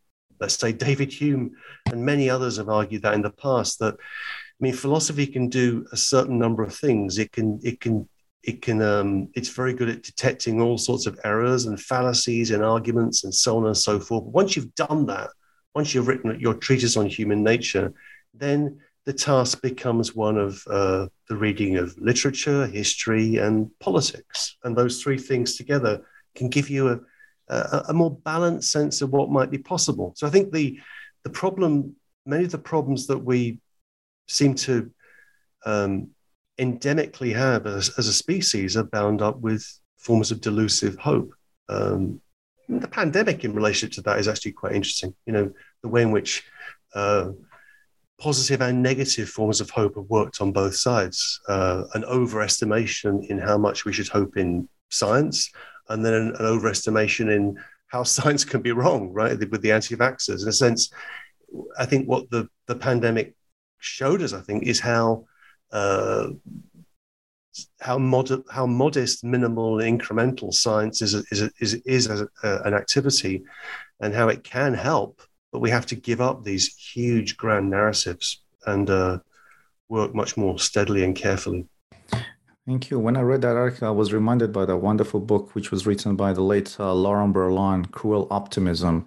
[0.40, 1.52] let's say David Hume
[1.90, 5.86] and many others have argued that in the past that I mean philosophy can do
[5.92, 7.18] a certain number of things.
[7.18, 8.08] It can it can
[8.44, 12.62] it can um, it's very good at detecting all sorts of errors and fallacies and
[12.62, 14.24] arguments and so on and so forth.
[14.24, 15.30] But once you've done that,
[15.74, 17.92] once you've written your treatise on human nature,
[18.32, 24.56] then the task becomes one of uh, the reading of literature, history, and politics.
[24.64, 27.00] And those three things together can give you a,
[27.48, 30.12] a, a, more balanced sense of what might be possible.
[30.16, 30.80] So I think the,
[31.22, 31.94] the problem,
[32.26, 33.60] many of the problems that we
[34.26, 34.90] seem to
[35.64, 36.10] um,
[36.58, 39.64] endemically have as, as, a species are bound up with
[39.98, 41.32] forms of delusive hope.
[41.68, 42.20] Um,
[42.68, 45.14] the pandemic in relation to that is actually quite interesting.
[45.26, 46.44] You know, the way in which
[46.94, 47.30] uh,
[48.18, 51.40] positive and negative forms of hope have worked on both sides.
[51.48, 55.50] Uh, an overestimation in how much we should hope in science,
[55.88, 59.38] and then an, an overestimation in how science can be wrong, right?
[59.50, 60.90] With the anti-vaxxers, in a sense,
[61.79, 63.35] I think what the the pandemic
[63.79, 65.26] showed us, I think, is how
[65.72, 66.29] uh,
[67.81, 73.44] how mod- how modest, minimal, incremental science is is is, is a, an activity,
[74.00, 75.22] and how it can help
[75.56, 79.18] but we have to give up these huge grand narratives and uh,
[79.88, 81.66] work much more steadily and carefully.
[82.66, 82.98] Thank you.
[82.98, 86.14] When I read that article, I was reminded by that wonderful book which was written
[86.14, 89.06] by the late uh, Lauren Berlant, Cruel Optimism.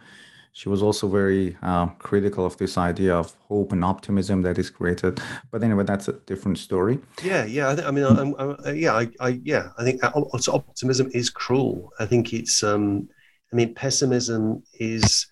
[0.54, 4.72] She was also very uh, critical of this idea of hope and optimism that is
[4.72, 5.22] created.
[5.52, 6.98] But anyway, that's a different story.
[7.22, 7.70] Yeah, yeah.
[7.70, 9.70] I, th- I mean, I'm, I'm, uh, yeah, I, I, yeah.
[9.78, 11.94] I think optimism is cruel.
[12.00, 12.64] I think it's.
[12.64, 13.08] Um,
[13.54, 15.28] I mean, pessimism is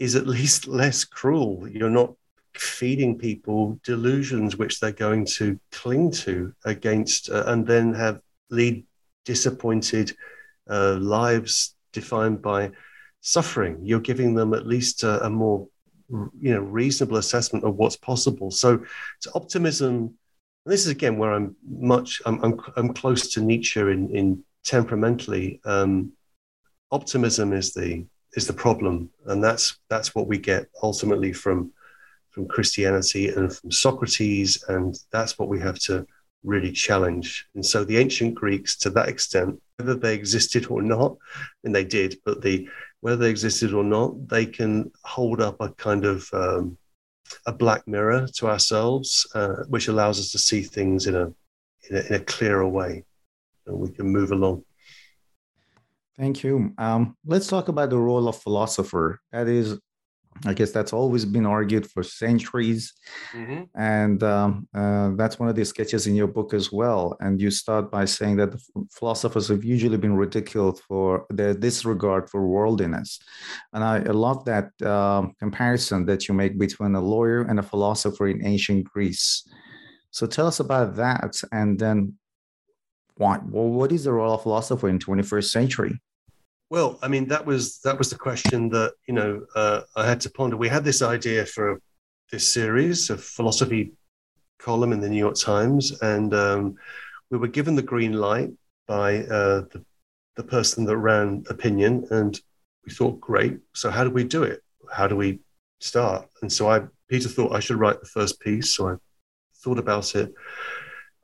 [0.00, 1.68] is at least less cruel.
[1.68, 2.14] You're not
[2.54, 8.84] feeding people delusions which they're going to cling to against uh, and then have lead
[9.24, 10.16] disappointed
[10.68, 12.70] uh, lives defined by
[13.20, 15.68] suffering you're giving them at least a, a, more
[16.40, 18.82] you know reasonable assessment of what's possible so
[19.16, 20.12] it's optimism
[20.66, 25.60] this is again where i'm much i'm, I'm, I'm close to nietzsche in, in temperamentally
[25.64, 26.12] um,
[26.90, 28.04] optimism is the
[28.34, 31.72] is the problem, and that's that's what we get ultimately from
[32.30, 36.06] from Christianity and from Socrates, and that's what we have to
[36.44, 37.46] really challenge.
[37.54, 41.16] And so the ancient Greeks, to that extent, whether they existed or not,
[41.64, 42.68] and they did, but the
[43.00, 46.76] whether they existed or not, they can hold up a kind of um,
[47.46, 51.26] a black mirror to ourselves, uh, which allows us to see things in a,
[51.88, 53.04] in a in a clearer way,
[53.66, 54.64] and we can move along.
[56.20, 56.74] Thank you.
[56.76, 59.18] Um, let's talk about the role of philosopher.
[59.32, 59.78] That is,
[60.44, 62.92] I guess that's always been argued for centuries,
[63.32, 63.62] mm-hmm.
[63.74, 67.16] and um, uh, that's one of the sketches in your book as well.
[67.20, 68.60] And you start by saying that the
[68.92, 73.18] philosophers have usually been ridiculed for their disregard for worldliness,
[73.72, 77.62] and I, I love that um, comparison that you make between a lawyer and a
[77.62, 79.48] philosopher in ancient Greece.
[80.10, 82.18] So tell us about that, and then
[83.16, 85.98] what what is the role of philosopher in 21st century?
[86.70, 90.20] Well, I mean that was that was the question that you know uh, I had
[90.22, 90.56] to ponder.
[90.56, 91.80] We had this idea for
[92.30, 93.92] this series of philosophy
[94.60, 96.76] column in the New York Times, and um,
[97.30, 98.50] we were given the green light
[98.86, 99.84] by uh, the,
[100.36, 102.40] the person that ran opinion, and
[102.86, 103.58] we thought, great.
[103.74, 104.62] So how do we do it?
[104.92, 105.40] How do we
[105.80, 106.28] start?
[106.42, 108.76] And so I, Peter thought I should write the first piece.
[108.76, 108.94] So I
[109.56, 110.32] thought about it.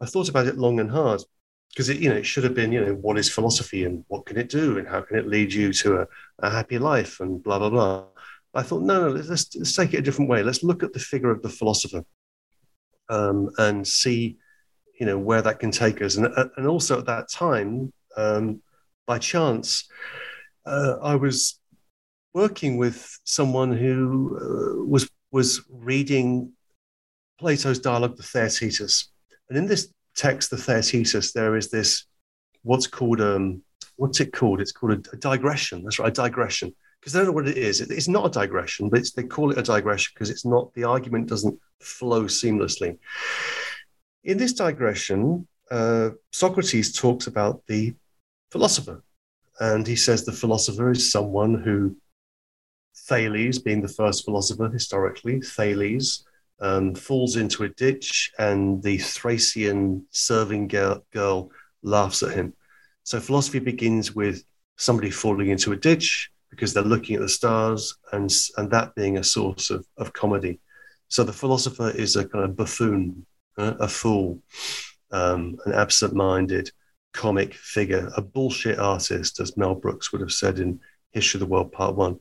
[0.00, 1.22] I thought about it long and hard
[1.70, 4.26] because it, you know, it should have been, you know, what is philosophy and what
[4.26, 6.06] can it do and how can it lead you to a,
[6.38, 8.04] a happy life and blah blah blah.
[8.54, 10.42] I thought, no, no, let's, let's take it a different way.
[10.42, 12.02] Let's look at the figure of the philosopher
[13.10, 14.38] um, and see,
[14.98, 16.16] you know, where that can take us.
[16.16, 16.26] And
[16.56, 18.62] and also at that time, um,
[19.06, 19.88] by chance,
[20.64, 21.60] uh, I was
[22.32, 26.52] working with someone who uh, was was reading
[27.38, 29.10] Plato's dialogue, the Theaetetus,
[29.48, 32.06] and in this text, the Theaetetus, there is this
[32.62, 33.62] what's called um
[33.96, 34.60] what's it called?
[34.60, 35.82] It's called a, a digression.
[35.82, 36.74] That's right, a digression.
[37.00, 37.80] Because they don't know what it is.
[37.80, 40.84] It, it's not a digression, but they call it a digression because it's not the
[40.84, 42.98] argument doesn't flow seamlessly.
[44.24, 47.94] In this digression, uh, Socrates talks about the
[48.50, 49.04] philosopher,
[49.60, 51.96] and he says the philosopher is someone who
[52.96, 56.24] Thales, being the first philosopher historically, Thales
[56.60, 61.50] um, falls into a ditch, and the Thracian serving girl, girl
[61.82, 62.54] laughs at him.
[63.02, 64.42] So philosophy begins with
[64.76, 69.18] somebody falling into a ditch because they're looking at the stars, and and that being
[69.18, 70.60] a source of, of comedy.
[71.08, 73.26] So the philosopher is a kind of buffoon,
[73.58, 74.42] uh, a fool,
[75.12, 76.70] um, an absent-minded
[77.12, 80.80] comic figure, a bullshit artist, as Mel Brooks would have said in
[81.12, 82.18] History of the World Part One.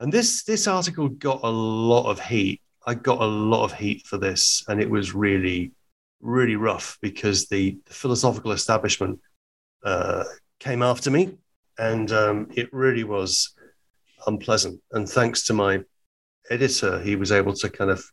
[0.00, 2.60] And this this article got a lot of heat.
[2.86, 5.72] I got a lot of heat for this, and it was really,
[6.20, 9.20] really rough because the, the philosophical establishment
[9.84, 10.24] uh,
[10.60, 11.36] came after me,
[11.78, 13.54] and um, it really was
[14.26, 14.80] unpleasant.
[14.92, 15.82] And thanks to my
[16.48, 18.04] editor, he was able to kind of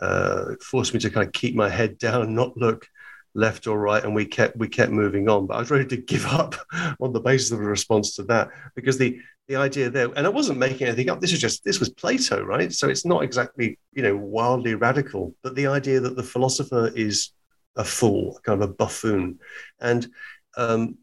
[0.00, 2.86] uh, force me to kind of keep my head down and not look
[3.34, 5.46] left or right, and we kept we kept moving on.
[5.46, 6.54] But I was ready to give up
[7.00, 10.30] on the basis of a response to that because the the idea there, and I
[10.30, 11.20] wasn't making anything up.
[11.20, 12.72] This was just this was Plato, right?
[12.72, 17.32] So it's not exactly you know wildly radical, but the idea that the philosopher is
[17.76, 19.38] a fool, kind of a buffoon,
[19.80, 20.08] and
[20.56, 20.98] um,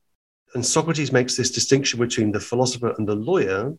[0.54, 3.74] and Socrates makes this distinction between the philosopher and the lawyer,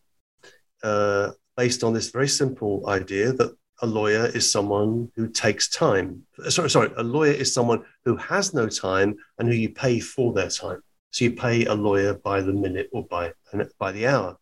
[0.83, 6.23] uh, based on this very simple idea that a lawyer is someone who takes time.
[6.49, 10.33] Sorry, sorry, a lawyer is someone who has no time and who you pay for
[10.33, 10.81] their time.
[11.11, 13.33] So you pay a lawyer by the minute or by
[13.79, 14.39] by the hour.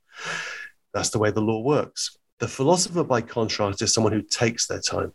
[0.93, 2.17] That's the way the law works.
[2.39, 5.13] The philosopher, by contrast, is someone who takes their time,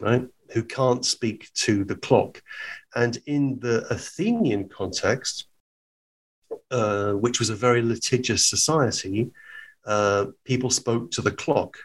[0.00, 0.26] right?
[0.52, 2.42] Who can't speak to the clock.
[2.94, 5.46] And in the Athenian context,
[6.70, 9.30] uh, which was a very litigious society,
[9.86, 11.76] uh, people spoke to the clock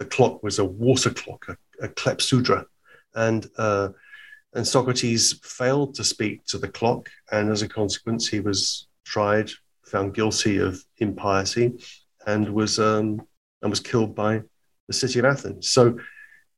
[0.00, 2.64] the clock was a water clock, a, a clepsydra,
[3.14, 3.90] and uh,
[4.54, 9.50] and Socrates failed to speak to the clock, and as a consequence, he was tried,
[9.84, 11.78] found guilty of impiety,
[12.26, 13.22] and was um,
[13.62, 14.42] and was killed by
[14.88, 15.68] the city of Athens.
[15.68, 15.98] So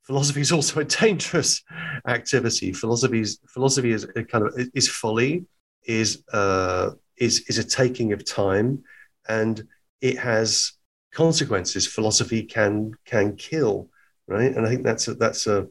[0.02, 1.62] philosophy is also a dangerous
[2.06, 2.72] activity.
[2.72, 5.46] Philosophy is philosophy is kind of is folly,
[5.84, 8.82] is uh, is is a taking of time,
[9.28, 9.62] and
[10.00, 10.72] it has
[11.12, 13.88] consequences philosophy can can kill,
[14.26, 14.54] right?
[14.54, 15.68] And I think that's a, that's a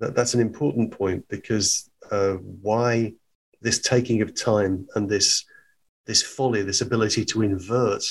[0.00, 3.14] that, that's an important point because uh, why
[3.62, 5.44] this taking of time and this
[6.06, 8.04] this folly, this ability to invert,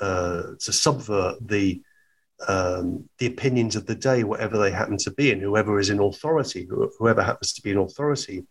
[0.00, 1.82] uh, to subvert the
[2.48, 6.00] um, the opinions of the day, whatever they happen to be, and whoever is in
[6.00, 8.44] authority, whoever happens to be in authority,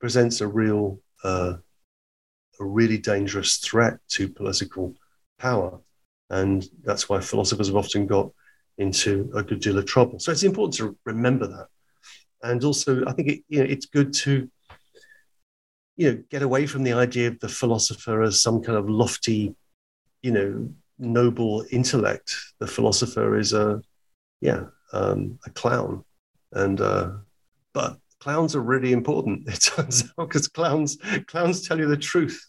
[0.00, 1.54] presents a real uh,
[2.60, 4.94] a really dangerous threat to political
[5.38, 5.80] power.
[6.30, 8.30] And that's why philosophers have often got
[8.78, 10.18] into a good deal of trouble.
[10.18, 11.68] So it's important to remember that.
[12.42, 14.50] And also, I think it, you know, it's good to
[15.96, 19.54] you know get away from the idea of the philosopher as some kind of lofty,
[20.22, 22.34] you know, noble intellect.
[22.60, 23.82] The philosopher is a
[24.40, 26.04] yeah um, a clown,
[26.52, 27.10] and uh,
[27.72, 29.46] but clowns are really important.
[29.48, 32.40] It turns out because clowns clowns tell you the truth.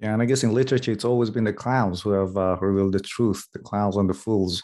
[0.00, 2.92] Yeah, and I guess in literature, it's always been the clowns who have uh, revealed
[2.92, 4.62] the truth, the clowns and the fools.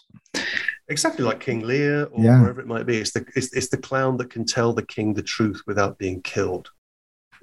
[0.88, 2.40] Exactly like King Lear or Yeah.
[2.42, 2.98] wherever it might be.
[2.98, 6.20] It's the, it's, it's the clown that can tell the king the truth without being
[6.22, 6.70] killed.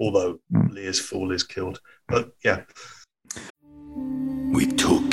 [0.02, 0.70] Although Mm.
[0.74, 1.80] Lear's fool is killed.
[2.10, 2.64] But yeah,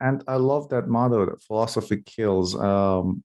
[0.00, 2.54] And I love that motto that philosophy kills.
[2.54, 3.22] Um,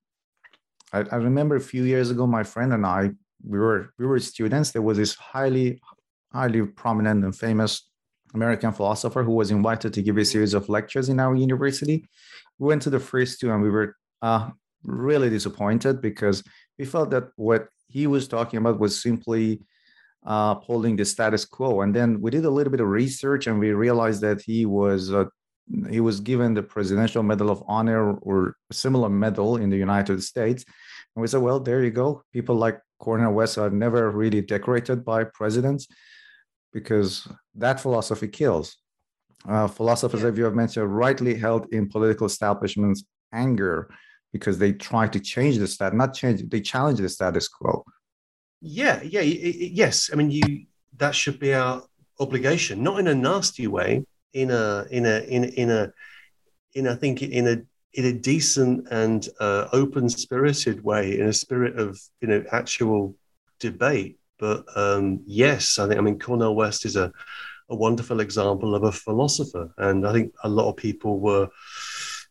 [0.94, 3.12] I, I remember a few years ago, my friend and I,
[3.44, 4.72] we were we were students.
[4.72, 5.82] There was this highly,
[6.32, 7.90] highly prominent and famous
[8.34, 12.08] American philosopher who was invited to give a series of lectures in our university.
[12.60, 14.52] We went to the first two and we were uh,
[14.84, 16.44] really disappointed because
[16.78, 19.62] we felt that what he was talking about was simply
[20.26, 21.82] uh, upholding the status quo.
[21.82, 25.12] And then we did a little bit of research and we realized that he was
[25.12, 25.26] uh,
[25.90, 30.24] he was given the Presidential Medal of Honor or a similar medal in the United
[30.24, 30.66] States.
[31.16, 32.24] And we said, well, there you go.
[32.34, 35.88] People like Cornel West are never really decorated by presidents
[36.74, 38.78] because that philosophy kills.
[39.48, 43.04] Uh, philosophers, as you have mentioned, rightly held in political establishments
[43.34, 43.90] anger
[44.32, 47.84] because they try to change the stat, not change, they challenge the status quo.
[48.62, 50.12] Yeah, yeah, yes.
[50.14, 50.66] I mean, you
[50.98, 51.84] that should be our
[52.20, 55.92] obligation, not in a nasty way, in a in a in in a
[56.74, 57.62] in I think in a
[57.94, 63.16] in a decent and uh, open spirited way, in a spirit of you know actual
[63.60, 64.18] debate.
[64.40, 67.12] But um, yes, I think I mean Cornel West is a
[67.70, 71.50] a wonderful example of a philosopher, and I think a lot of people were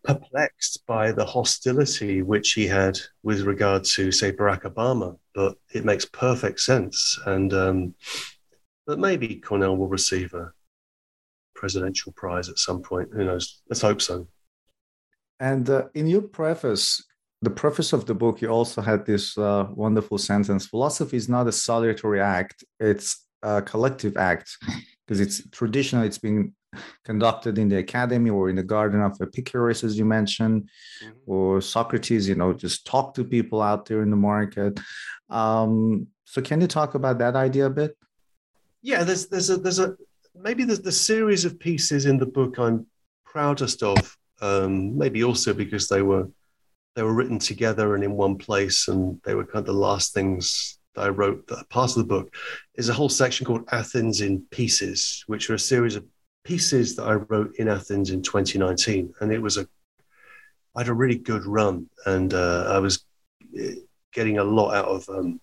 [0.05, 5.19] perplexed by the hostility which he had with regard to, say, Barack Obama.
[5.35, 7.95] But it makes perfect sense, and um,
[8.87, 10.53] but maybe Cornel will receive a
[11.61, 13.09] presidential prize at some point.
[13.13, 13.61] Who knows?
[13.69, 14.27] Let's hope so.
[15.39, 16.85] And uh, in your preface,
[17.43, 21.47] the preface of the book, you also had this uh, wonderful sentence philosophy is not
[21.47, 24.49] a solitary act, it's a collective act
[25.03, 26.55] because it's traditional, it's been
[27.05, 30.69] conducted in the academy or in the garden of Epicurus, as you mentioned,
[31.27, 34.79] or Socrates, you know, just talk to people out there in the market.
[35.29, 37.97] Um, so, can you talk about that idea a bit?
[38.83, 39.97] Yeah, there's there's a there's a
[40.43, 42.87] maybe there's the series of pieces in the book I'm
[43.25, 44.17] proudest of.
[44.41, 46.29] Um, maybe also because they were
[46.97, 50.13] they were written together and in one place, and they were kind of the last
[50.15, 51.47] things that I wrote.
[51.49, 52.35] That part of the book
[52.75, 56.05] is a whole section called Athens in Pieces, which are a series of
[56.43, 59.69] pieces that I wrote in Athens in 2019, and it was a
[60.75, 63.05] I had a really good run, and uh, I was
[63.59, 63.75] eh,
[64.13, 65.41] getting a lot out of um,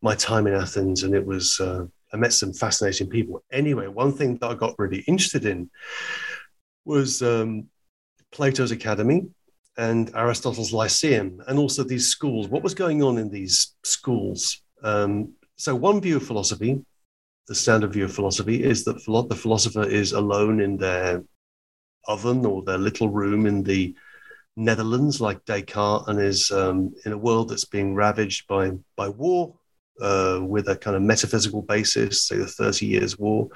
[0.00, 3.42] my time in Athens, and it was uh, I met some fascinating people.
[3.50, 5.70] Anyway, one thing that I got really interested in
[6.84, 7.68] was um,
[8.32, 9.26] Plato's Academy
[9.78, 12.48] and Aristotle's Lyceum, and also these schools.
[12.48, 14.62] What was going on in these schools?
[14.82, 16.84] Um, so, one view of philosophy,
[17.48, 21.24] the standard view of philosophy, is that the philosopher is alone in their
[22.06, 23.94] oven or their little room in the
[24.56, 29.54] Netherlands, like Descartes, and is um, in a world that's being ravaged by by war,
[30.00, 33.48] uh, with a kind of metaphysical basis, say the Thirty Years' War.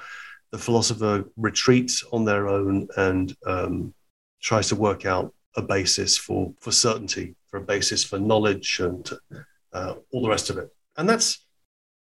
[0.51, 3.93] The philosopher retreats on their own and um,
[4.41, 9.09] tries to work out a basis for for certainty, for a basis for knowledge, and
[9.73, 10.69] uh, all the rest of it.
[10.95, 11.45] And that's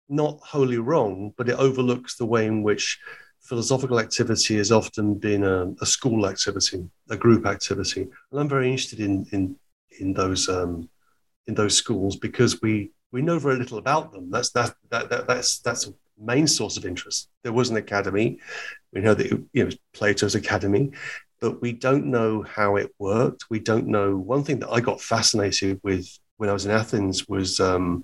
[0.10, 3.00] not wholly wrong, but it overlooks the way in which
[3.42, 8.02] philosophical activity has often been a, a school activity, a group activity.
[8.02, 9.56] And I'm very interested in in
[10.00, 10.90] in those um,
[11.48, 14.30] in those schools because we we know very little about them.
[14.30, 17.30] That's that, that, that that's that's a main source of interest.
[17.44, 18.40] There was an academy.
[18.92, 20.92] We know that you know Plato's academy,
[21.40, 23.46] but we don't know how it worked.
[23.50, 24.18] We don't know.
[24.18, 26.06] One thing that I got fascinated with
[26.36, 28.04] when I was in Athens was um,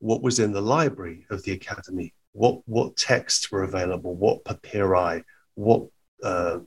[0.00, 2.12] what was in the library of the academy.
[2.32, 4.16] What what texts were available?
[4.16, 5.22] What papyri?
[5.54, 5.86] What
[6.24, 6.58] uh,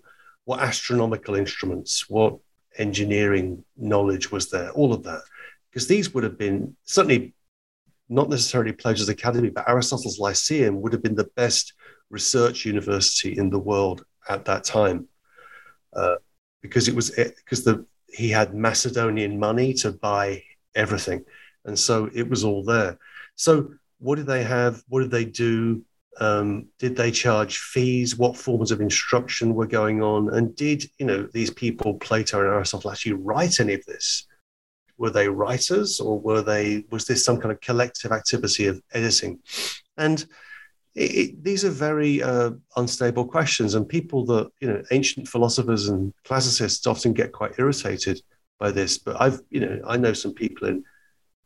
[0.46, 2.10] what astronomical instruments?
[2.10, 2.38] What
[2.78, 4.70] engineering knowledge was there?
[4.70, 5.24] All of that,
[5.70, 7.34] because these would have been certainly
[8.12, 11.74] not necessarily Plato's Academy, but Aristotle's Lyceum would have been the best
[12.10, 15.08] research university in the world at that time,
[15.96, 16.16] uh,
[16.62, 20.44] because it was because the he had Macedonian money to buy
[20.76, 21.24] everything,
[21.64, 23.00] and so it was all there.
[23.36, 24.84] So what did they have?
[24.90, 25.84] What did they do?
[26.20, 28.18] Um, did they charge fees?
[28.18, 30.34] What forms of instruction were going on?
[30.34, 34.28] And did you know these people, Plato and Aristotle, actually write any of this?
[35.02, 39.40] Were they writers or were they was this some kind of collective activity of editing?
[39.98, 40.26] And
[40.96, 45.90] it, it, these are very uh, unstable questions and people that you know ancient philosophers
[45.90, 48.22] and classicists often get quite irritated
[48.60, 50.84] by this but i've you know i know some people in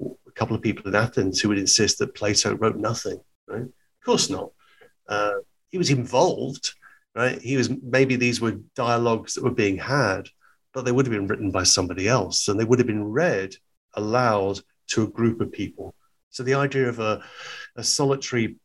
[0.02, 3.62] a couple of people in athens who would insist that plato wrote nothing right?
[3.62, 4.50] Of course not.
[5.08, 5.36] Uh,
[5.70, 6.74] he was involved
[7.16, 7.42] right?
[7.42, 10.28] He was maybe these were dialogues that were being had,
[10.76, 13.56] but they would have been written by somebody else and they would have been read
[13.94, 15.96] aloud to a group of people.
[16.30, 17.24] So the idea of a,
[17.78, 18.58] a solitary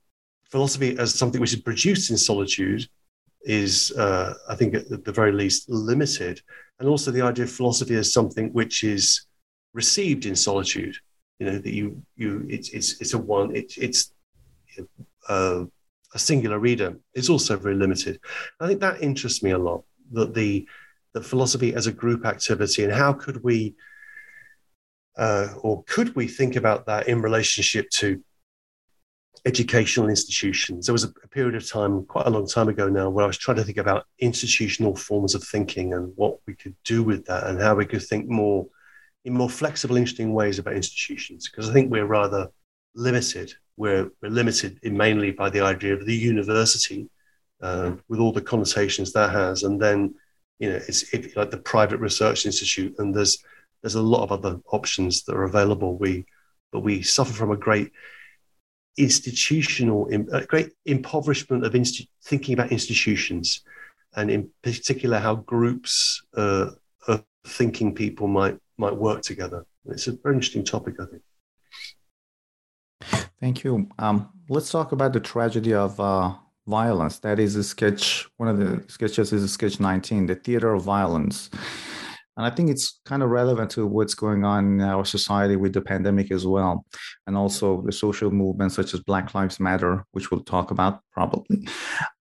[0.51, 2.85] philosophy as something which is produced in solitude
[3.43, 6.43] is, uh, I think, at the very least, limited.
[6.81, 9.27] And also the idea of philosophy as something which is
[9.73, 10.97] received in solitude.
[11.39, 14.13] You know that you you it's it's it's a one it's it's
[15.29, 15.65] uh,
[16.13, 16.99] a singular reader.
[17.15, 18.21] It's also very limited.
[18.61, 19.85] I think that interests me a lot.
[20.13, 20.69] That the
[21.13, 23.75] the philosophy as a group activity and how could we
[25.19, 28.23] uh, or could we think about that in relationship to
[29.45, 30.87] educational institutions.
[30.87, 33.27] There was a, a, period of time, quite a long time ago now, where I
[33.27, 37.25] was trying to think about institutional forms of thinking and what we could do with
[37.27, 38.67] that and how we could think more
[39.25, 41.49] in more flexible, interesting ways about institutions.
[41.49, 42.49] Because I think we're rather
[42.95, 43.53] limited.
[43.77, 47.09] We're, we're limited in mainly by the idea of the university
[47.63, 49.63] uh, with all the connotations that has.
[49.63, 50.15] And then,
[50.61, 53.43] you know, it's it, like the private research institute, and there's
[53.83, 55.97] there's a lot of other options that are available.
[55.97, 56.27] We
[56.71, 57.91] but we suffer from a great
[58.99, 61.75] institutional, a great impoverishment of
[62.23, 63.63] thinking about institutions,
[64.15, 66.71] and in particular how groups uh,
[67.09, 69.65] of thinking people might might work together.
[69.87, 71.23] It's a very interesting topic, I think.
[73.41, 73.89] Thank you.
[73.99, 76.35] Um, let's talk about the tragedy of uh,
[76.71, 77.19] violence.
[77.19, 78.29] That is a sketch.
[78.39, 81.51] One of the sketches is a sketch 19, the theater of violence.
[82.37, 85.75] And I think it's kind of relevant to what's going on in our society with
[85.75, 86.87] the pandemic as well.
[87.27, 91.69] And also the social movements such as Black Lives Matter, which we'll talk about probably.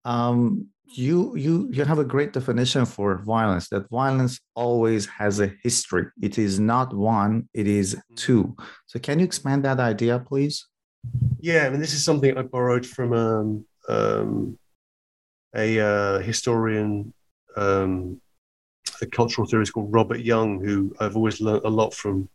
[0.04, 5.54] Um, you you you have a great definition for violence that violence always has a
[5.62, 8.56] history it is not one it is two
[8.88, 10.66] so can you expand that idea please
[11.40, 14.58] yeah i mean this is something i borrowed from um, um,
[15.56, 17.14] a uh, historian
[17.58, 18.22] um,
[19.02, 22.30] a cultural theorist called Robert Young, who I've always learned a lot from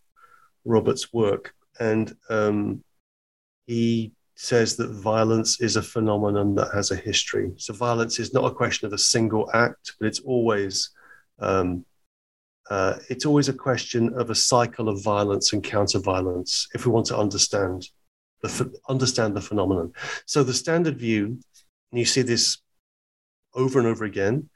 [0.64, 1.55] Robert's work.
[1.80, 2.82] And um,
[3.66, 7.52] he says that violence is a phenomenon that has a history.
[7.57, 10.90] So violence is not a question of a single act, but it's always
[11.38, 11.84] um,
[12.70, 16.66] uh, it's always a question of a cycle of violence and counter violence.
[16.74, 17.88] If we want to understand
[18.45, 19.92] the understand the phenomenon,
[20.26, 21.38] so the standard view,
[21.90, 22.59] and you see this
[23.55, 24.49] over and over again,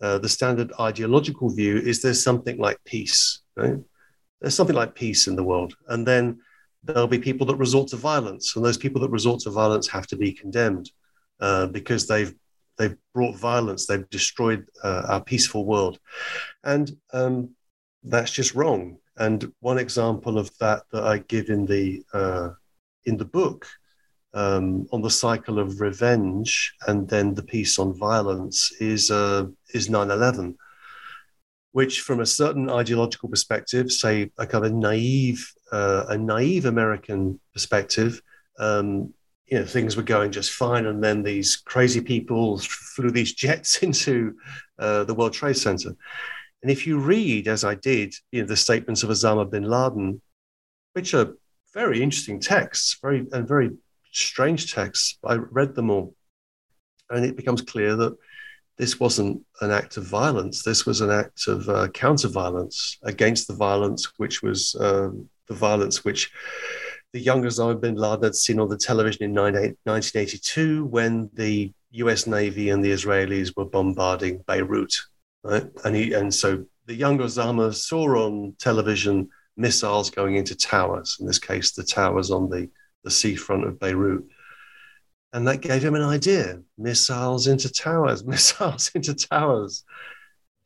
[0.00, 3.78] uh, the standard ideological view is there's something like peace, right?
[4.40, 5.74] There's something like peace in the world.
[5.88, 6.38] And then
[6.84, 8.54] there'll be people that resort to violence.
[8.54, 10.90] And those people that resort to violence have to be condemned
[11.40, 12.34] uh, because they've
[12.76, 15.98] they've brought violence, they've destroyed uh, our peaceful world.
[16.62, 17.50] And um,
[18.04, 18.98] that's just wrong.
[19.16, 22.50] And one example of that that I give in the uh,
[23.04, 23.66] in the book
[24.34, 29.88] um, on the cycle of revenge and then the piece on violence is uh, is
[29.88, 30.54] 9/11,
[31.72, 37.40] which, from a certain ideological perspective, say a kind of naive uh, a naive American
[37.52, 38.20] perspective,
[38.58, 39.12] um,
[39.46, 43.78] you know things were going just fine, and then these crazy people flew these jets
[43.82, 44.34] into
[44.78, 45.94] uh, the World Trade Center.
[46.62, 50.20] And if you read, as I did, you know, the statements of Osama bin Laden,
[50.92, 51.36] which are
[51.78, 53.70] very interesting texts, very and very
[54.10, 55.16] strange texts.
[55.24, 56.14] I read them all,
[57.10, 58.16] and it becomes clear that
[58.78, 60.64] this wasn't an act of violence.
[60.64, 65.54] This was an act of uh, counter violence against the violence, which was um, the
[65.54, 66.32] violence which
[67.12, 71.72] the young Osama bin Laden had seen on the television in 1982 when the
[72.02, 74.94] US Navy and the Israelis were bombarding Beirut.
[75.44, 75.66] Right?
[75.84, 81.26] And, he, and so the young Osama saw on television missiles going into towers, in
[81.26, 82.70] this case, the towers on the
[83.04, 84.24] the seafront of Beirut.
[85.32, 89.84] And that gave him an idea missiles into towers, missiles into towers.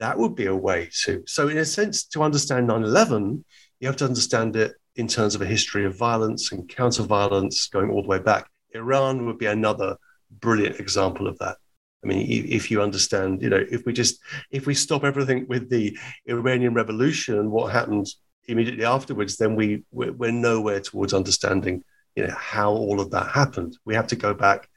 [0.01, 1.23] That would be a way to.
[1.27, 3.45] So, in a sense, to understand 9 11,
[3.81, 7.69] you have to understand it in terms of a history of violence and counter violence
[7.69, 8.49] going all the way back.
[8.75, 9.97] Iran would be another
[10.41, 11.57] brilliant example of that.
[12.05, 14.19] I mean, if you understand, you know, if we just
[14.51, 18.09] if we stop everything with the Iranian Revolution and what happened
[18.49, 21.85] immediately afterwards, then we we're, we're nowhere towards understanding
[22.17, 23.77] you know how all of that happened.
[23.85, 24.69] We have to go back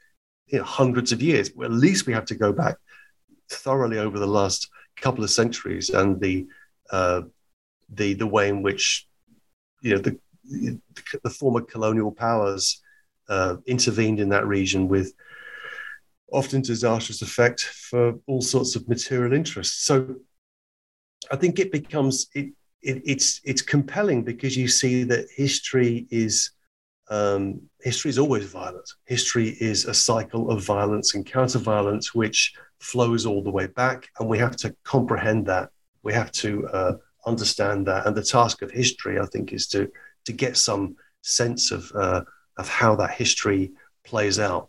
[0.46, 1.50] you know, hundreds of years.
[1.62, 2.76] At least we have to go back
[3.50, 6.46] thoroughly over the last couple of centuries and the
[6.90, 7.22] uh,
[7.90, 9.06] the the way in which
[9.82, 10.18] you know the
[11.22, 12.80] the former colonial powers
[13.28, 15.12] uh, intervened in that region with
[16.32, 19.84] often disastrous effect for all sorts of material interests.
[19.84, 20.16] So
[21.30, 22.52] I think it becomes it,
[22.82, 26.50] it, it's it's compelling because you see that history is
[27.08, 28.88] um, history is always violent.
[29.04, 34.08] History is a cycle of violence and counter violence, which flows all the way back.
[34.18, 35.70] And we have to comprehend that.
[36.02, 36.92] We have to uh,
[37.26, 38.06] understand that.
[38.06, 39.90] And the task of history, I think, is to,
[40.24, 42.22] to get some sense of, uh,
[42.56, 43.72] of how that history
[44.04, 44.68] plays out.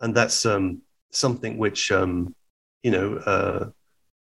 [0.00, 0.80] And that's um,
[1.10, 2.34] something which, um,
[2.82, 3.70] you know, uh,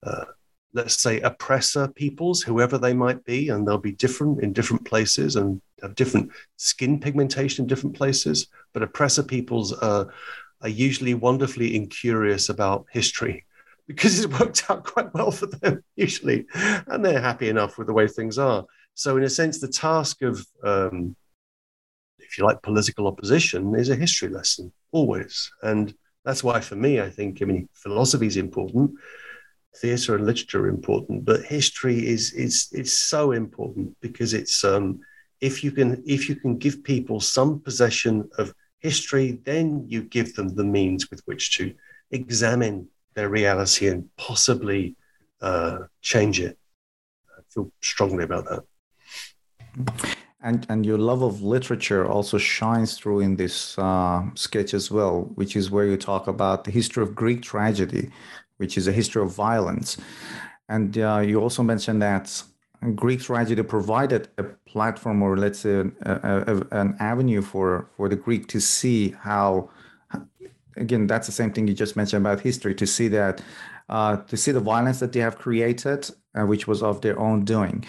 [0.04, 0.26] uh
[0.74, 5.36] let's say oppressor peoples, whoever they might be, and they'll be different in different places
[5.36, 8.48] and have different skin pigmentation in different places.
[8.74, 10.12] But oppressor peoples are,
[10.62, 13.46] are usually wonderfully incurious about history
[13.88, 17.94] because it's worked out quite well for them usually, and they're happy enough with the
[17.94, 18.66] way things are.
[18.94, 21.16] So, in a sense, the task of, um,
[22.20, 25.94] if you like, political opposition is a history lesson always, and
[26.26, 28.92] that's why, for me, I think, I mean, philosophy is important
[29.76, 35.00] theatre and literature are important, but history is is is so important because it's um,
[35.42, 40.36] if you can if you can give people some possession of history, then you give
[40.36, 41.74] them the means with which to
[42.12, 44.96] examine their reality and possibly
[45.42, 46.58] uh, change it.
[47.38, 48.64] I feel strongly about that.
[50.42, 55.32] And and your love of literature also shines through in this uh, sketch as well,
[55.36, 58.10] which is where you talk about the history of Greek tragedy,
[58.60, 59.98] which is a history of violence.
[60.68, 62.44] And uh, you also mentioned that
[62.96, 66.14] Greek tragedy provided a platform, or let's say, a,
[66.54, 69.70] a, an avenue for for the Greek to see how.
[70.78, 72.74] Again, that's the same thing you just mentioned about history.
[72.76, 73.42] To see that,
[73.90, 77.44] uh, to see the violence that they have created, uh, which was of their own
[77.44, 77.86] doing.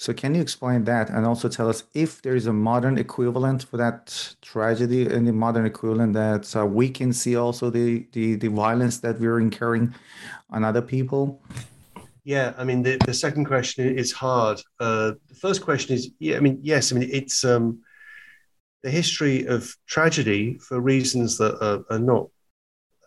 [0.00, 3.64] So, can you explain that and also tell us if there is a modern equivalent
[3.64, 8.36] for that tragedy, and the modern equivalent that uh, we can see also the, the
[8.36, 9.92] the violence that we're incurring
[10.50, 11.42] on other people?
[12.22, 14.60] Yeah, I mean, the, the second question is hard.
[14.78, 17.80] Uh, the first question is, yeah, I mean, yes, I mean, it's um,
[18.84, 22.28] the history of tragedy for reasons that are, are not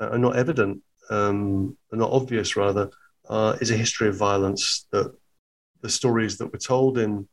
[0.02, 2.90] are not evident, um, are not obvious, rather,
[3.30, 5.16] uh, is a history of violence that
[5.82, 7.28] the stories that were told in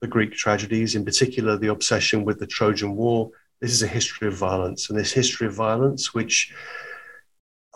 [0.00, 3.30] the Greek tragedies, in particular the obsession with the Trojan War.
[3.60, 6.52] This is a history of violence, and this history of violence, which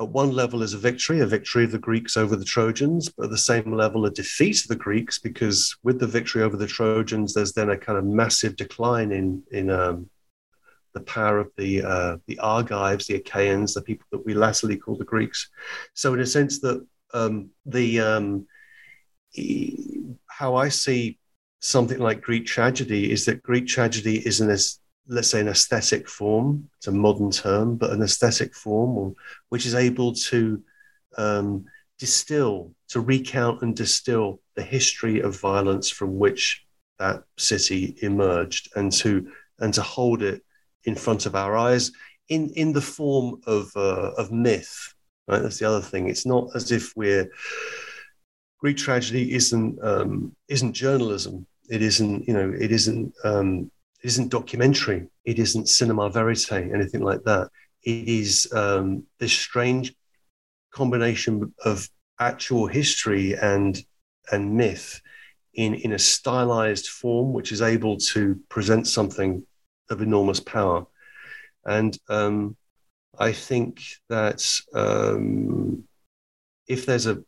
[0.01, 3.25] at one level is a victory, a victory of the Greeks over the Trojans, but
[3.25, 6.67] at the same level, a defeat of the Greeks, because with the victory over the
[6.67, 10.09] Trojans, there's then a kind of massive decline in in um,
[10.95, 14.97] the power of the uh, the Argives, the Achaeans, the people that we latterly call
[14.97, 15.49] the Greeks.
[15.95, 18.47] So, in a sense, that um, the um,
[20.27, 21.19] how I see
[21.61, 24.51] something like Greek tragedy is that Greek tragedy is an
[25.09, 26.69] let's say an aesthetic form.
[26.77, 29.17] It's a modern term, but an aesthetic form,
[29.49, 30.63] which is able to
[31.17, 31.65] um,
[31.99, 36.65] distill, to recount and distill the history of violence from which
[36.99, 40.43] that city emerged, and to and to hold it
[40.85, 41.91] in front of our eyes
[42.29, 44.95] in in the form of uh, of myth.
[45.27, 45.43] Right?
[45.43, 46.09] That's the other thing.
[46.09, 47.31] It's not as if we're
[48.59, 51.47] Greek tragedy isn't um, isn't journalism.
[51.71, 53.71] It isn't you know it isn't um,
[54.03, 55.09] it isn't documentary.
[55.25, 57.51] It isn't cinema verite, anything like that.
[57.85, 59.95] It is um, this strange
[60.73, 61.89] combination of
[62.19, 63.81] actual history and
[64.33, 65.01] and myth
[65.55, 69.45] in in a stylized form, which is able to present something
[69.91, 70.85] of enormous power.
[71.65, 72.57] And um,
[73.19, 74.45] I think that
[74.75, 75.85] um,
[76.67, 77.23] if there's a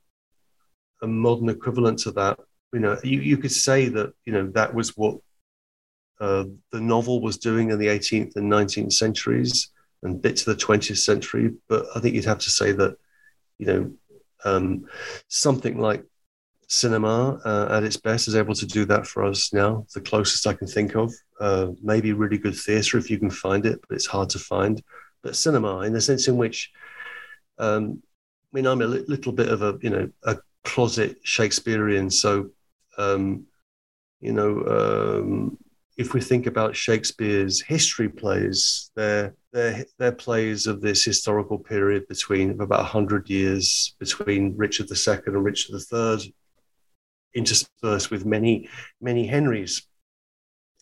[1.02, 2.38] a modern equivalent to that.
[2.72, 5.18] You know, you, you could say that, you know, that was what
[6.20, 9.70] uh, the novel was doing in the 18th and 19th centuries
[10.02, 11.52] and bits of the 20th century.
[11.68, 12.96] But I think you'd have to say that,
[13.58, 13.92] you know,
[14.44, 14.86] um,
[15.28, 16.04] something like
[16.68, 19.86] cinema uh, at its best is able to do that for us now.
[19.92, 23.66] The closest I can think of, uh, maybe really good theatre if you can find
[23.66, 24.80] it, but it's hard to find.
[25.22, 26.70] But cinema, in the sense in which,
[27.58, 28.02] um,
[28.52, 32.10] I mean, I'm a li- little bit of a you know a closet Shakespearean.
[32.10, 32.50] So,
[32.98, 33.46] um,
[34.20, 35.58] you know, um,
[35.96, 42.08] if we think about Shakespeare's history plays, they're, they're, they're plays of this historical period
[42.08, 46.34] between about 100 years between Richard II and Richard III,
[47.34, 48.68] interspersed with many,
[49.00, 49.82] many Henrys.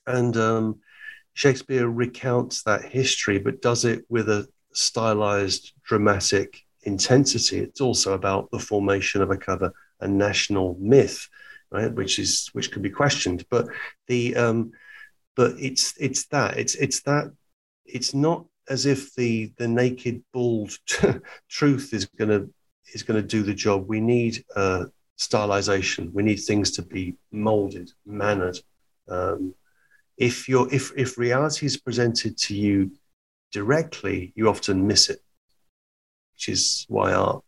[0.07, 0.81] And um,
[1.35, 7.59] Shakespeare recounts that history, but does it with a stylized, dramatic intensity.
[7.59, 11.28] It's also about the formation of a kind of a national myth,
[11.70, 11.93] right?
[11.93, 13.66] Which is which could be questioned, but
[14.09, 14.72] the um,
[15.36, 17.32] but it's it's that it's it's that
[17.84, 20.76] it's not as if the the naked bald
[21.49, 22.51] truth is going to
[22.95, 23.86] is going to do the job.
[23.86, 24.86] We need uh,
[25.18, 26.12] stylization.
[26.12, 28.59] We need things to be molded, mannered.
[29.09, 29.55] Um,
[30.16, 32.91] if you're if if reality is presented to you
[33.53, 35.20] directly, you often miss it,
[36.39, 37.43] which is why art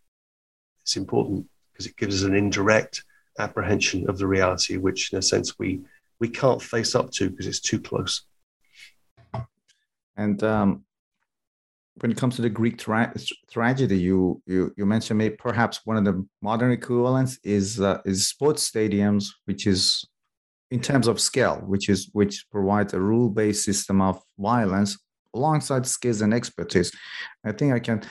[0.84, 3.05] is important because it gives us an indirect
[3.38, 5.80] apprehension of the reality, which in a sense we
[6.18, 8.24] we can't face up to because it's too close.
[10.16, 10.84] And um,
[12.01, 13.14] when it comes to the Greek tra-
[13.49, 18.26] tragedy, you you you mentioned maybe perhaps one of the modern equivalents is uh, is
[18.26, 20.05] sports stadiums, which is
[20.72, 24.99] in terms of scale, which is which provides a rule based system of violence
[25.32, 26.91] alongside skills and expertise.
[27.45, 28.03] I think I can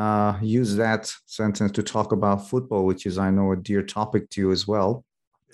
[0.00, 4.30] uh, use that sentence to talk about football, which is I know a dear topic
[4.30, 5.04] to you as well.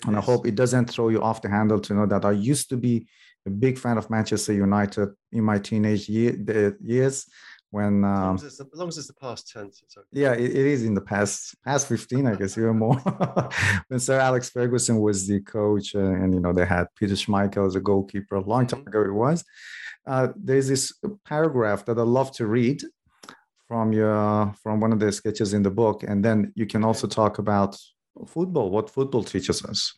[0.05, 2.69] And I hope it doesn't throw you off the handle to know that I used
[2.69, 3.07] to be
[3.45, 7.25] a big fan of Manchester United in my teenage year, years
[7.71, 10.07] when um, as, long as, the, as long as it's the past tense okay.
[10.13, 12.95] yeah it, it is in the past past 15 i guess even more
[13.89, 17.67] when sir alex ferguson was the coach uh, and you know they had peter schmeichel
[17.67, 18.87] as a goalkeeper a long time mm-hmm.
[18.87, 19.43] ago it was
[20.05, 20.93] uh, there's this
[21.25, 22.81] paragraph that i love to read
[23.67, 27.07] from your from one of the sketches in the book and then you can also
[27.07, 27.77] talk about
[28.25, 29.93] football what football teaches us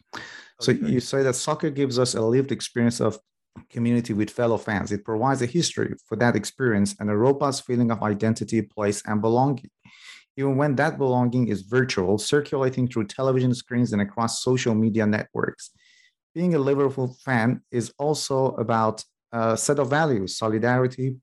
[0.60, 3.18] so you say that soccer gives us a lived experience of
[3.70, 4.92] community with fellow fans.
[4.92, 9.22] It provides a history for that experience and a robust feeling of identity, place, and
[9.22, 9.70] belonging.
[10.38, 15.72] Even when that belonging is virtual, circulating through television screens and across social media networks.
[16.34, 21.18] Being a Liverpool fan is also about a set of values solidarity,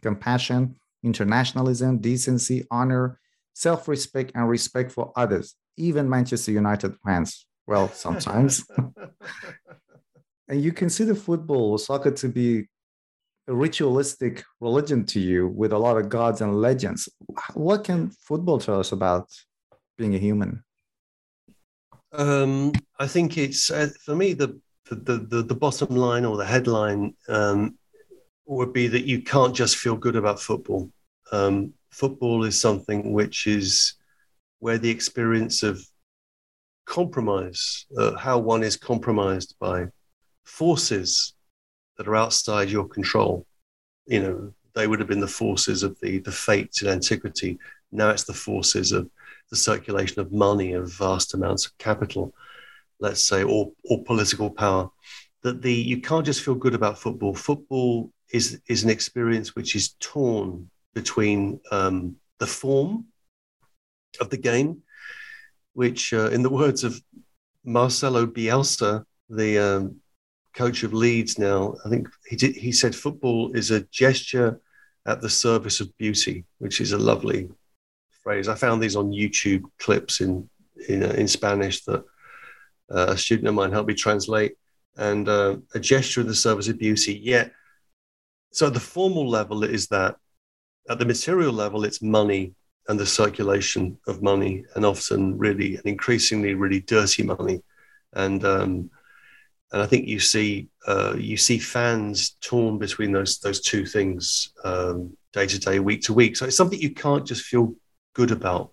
[0.00, 3.18] compassion, internationalism, decency, honor,
[3.54, 7.46] self respect, and respect for others, even Manchester United fans.
[7.66, 8.64] Well, sometimes.
[10.48, 12.66] and you consider football or soccer to be
[13.48, 17.08] a ritualistic religion to you with a lot of gods and legends.
[17.54, 19.28] What can football tell us about
[19.98, 20.62] being a human?
[22.12, 26.44] Um, I think it's uh, for me the, the the the bottom line or the
[26.44, 27.78] headline um,
[28.46, 30.90] would be that you can't just feel good about football.
[31.30, 33.94] Um, football is something which is
[34.58, 35.84] where the experience of
[36.84, 39.86] compromise, uh, how one is compromised by
[40.44, 41.34] forces
[41.96, 43.46] that are outside your control.
[44.06, 47.58] You know, they would have been the forces of the, the fates in antiquity.
[47.90, 49.08] Now it's the forces of
[49.50, 52.32] the circulation of money, of vast amounts of capital,
[53.00, 54.90] let's say, or, or political power.
[55.42, 57.34] That the you can't just feel good about football.
[57.34, 63.06] Football is is an experience which is torn between um, the form
[64.20, 64.82] of the game,
[65.72, 67.00] which, uh, in the words of
[67.64, 69.96] Marcelo Bielsa, the um,
[70.54, 74.60] coach of Leeds now, I think he did, he said football is a gesture
[75.06, 77.48] at the service of beauty, which is a lovely
[78.22, 78.48] phrase.
[78.48, 80.48] I found these on YouTube clips in
[80.88, 82.04] in, uh, in Spanish that
[82.90, 84.54] uh, a student of mine helped me translate,
[84.96, 87.14] and uh, a gesture at the service of beauty.
[87.14, 87.52] Yet.
[88.52, 90.16] So at the formal level, it is that.
[90.90, 92.54] At the material level, it's money
[92.88, 97.62] and the circulation of money, and often really and increasingly really dirty money,
[98.14, 98.90] and um,
[99.72, 104.52] and I think you see uh, you see fans torn between those those two things
[104.64, 106.36] um, day to day, week to week.
[106.36, 107.74] So it's something you can't just feel
[108.14, 108.72] good about.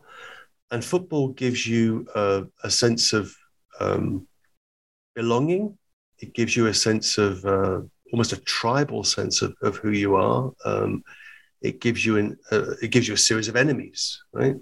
[0.71, 3.33] And football gives you a, a sense of
[3.79, 4.27] um,
[5.15, 5.77] belonging.
[6.19, 7.81] It gives you a sense of uh,
[8.11, 10.51] almost a tribal sense of, of who you are.
[10.65, 11.03] Um,
[11.61, 14.55] it gives you an, uh, it gives you a series of enemies, right?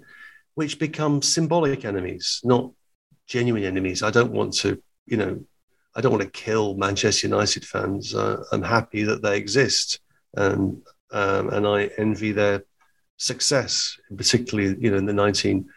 [0.54, 2.72] Which become symbolic enemies, not
[3.26, 4.02] genuine enemies.
[4.02, 5.40] I don't want to, you know,
[5.94, 8.14] I don't want to kill Manchester United fans.
[8.14, 10.00] Uh, I'm happy that they exist,
[10.34, 12.64] and um, and I envy their
[13.16, 15.68] success, particularly you know in the 19,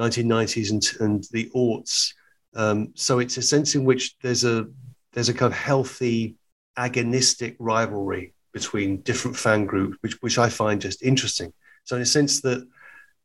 [0.00, 2.14] 1990s and, and the aughts.
[2.54, 4.66] Um, so it's a sense in which there's a
[5.12, 6.36] there's a kind of healthy
[6.76, 11.52] agonistic rivalry between different fan groups, which which I find just interesting.
[11.84, 12.66] So in a sense that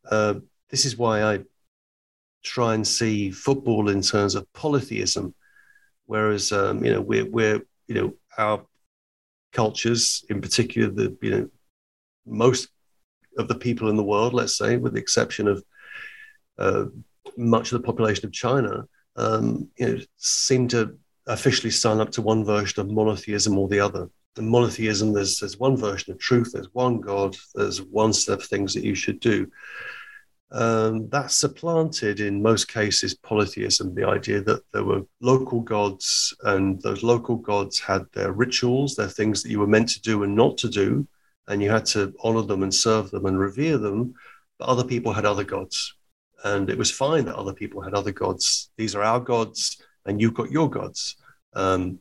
[0.09, 0.35] uh,
[0.69, 1.39] this is why I
[2.43, 5.33] try and see football in terms of polytheism
[6.07, 8.65] Whereas, um, you know, we're, we're, you know, our
[9.51, 11.49] cultures, in particular, the, you know,
[12.25, 12.69] most
[13.37, 15.63] of the people in the world, let's say, with the exception of
[16.57, 16.85] uh,
[17.37, 18.85] much of the population of China,
[19.17, 20.97] um, you know, seem to
[21.27, 24.09] officially sign up to one version of monotheism or the other.
[24.35, 28.45] The monotheism, there's, there's one version of truth, there's one God, there's one set of
[28.45, 29.49] things that you should do
[30.51, 36.81] um, that supplanted in most cases polytheism, the idea that there were local gods and
[36.81, 40.35] those local gods had their rituals, their things that you were meant to do and
[40.35, 41.05] not to do,
[41.47, 44.13] and you had to honor them and serve them and revere them.
[44.57, 45.93] But other people had other gods,
[46.45, 48.71] and it was fine that other people had other gods.
[48.77, 51.17] These are our gods, and you've got your gods.
[51.53, 51.99] Um,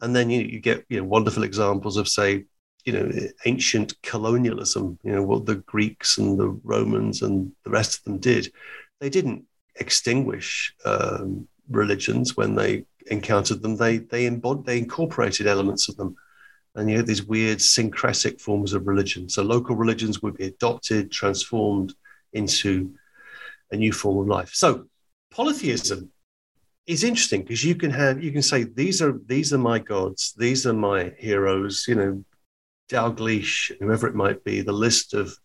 [0.00, 2.44] and then you, you get you know wonderful examples of say
[2.84, 3.10] you know
[3.44, 8.18] ancient colonialism you know what the greeks and the romans and the rest of them
[8.18, 8.52] did.
[9.00, 9.44] They didn't
[9.76, 12.36] extinguish um, religions.
[12.36, 16.16] When they encountered them they they embodied they incorporated elements of them.
[16.74, 19.28] And you had these weird syncretic forms of religion.
[19.28, 21.92] So local religions would be adopted transformed
[22.32, 22.94] into
[23.72, 24.50] a new form of life.
[24.54, 24.86] So
[25.30, 26.12] polytheism
[26.88, 30.34] is interesting because you can have you can say these are these are my gods
[30.36, 32.24] these are my heroes you know
[32.88, 35.36] Dalglish, whoever it might be, the list of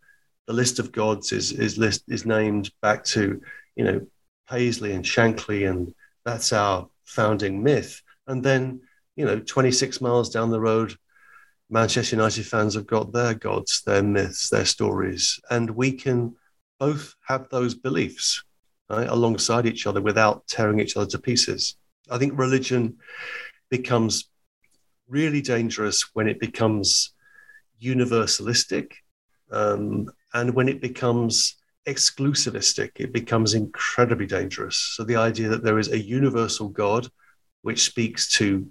[0.48, 3.42] the list of gods is is list is named back to
[3.76, 4.02] you know
[4.50, 5.94] Paisley and Shankly, and
[6.26, 8.02] that's our founding myth.
[8.28, 8.82] And then
[9.16, 10.96] you know, 26 miles down the road,
[11.70, 16.36] Manchester United fans have got their gods, their myths, their stories, and we can
[16.80, 18.44] both have those beliefs
[18.90, 21.78] right, alongside each other without tearing each other to pieces.
[22.10, 22.98] I think religion
[23.70, 24.30] becomes
[25.08, 27.14] really dangerous when it becomes
[27.82, 28.92] universalistic.
[29.52, 31.58] Um, and when it becomes
[31.88, 34.78] exclusivistic, it becomes incredibly dangerous.
[34.96, 37.08] So the idea that there is a universal God
[37.62, 38.68] which speaks to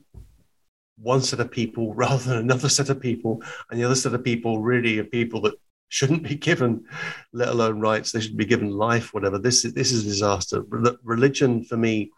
[0.99, 4.25] one set of people rather than another set of people, and the other set of
[4.25, 5.55] people really are people that
[5.93, 6.85] shouldn't be given,
[7.33, 8.13] let alone rights.
[8.13, 9.39] They should be given life, whatever.
[9.39, 10.63] This is this is a disaster.
[11.03, 12.11] Religion for me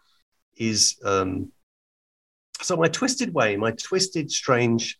[0.57, 1.51] is um,
[2.61, 4.97] so my twisted way, my twisted, strange,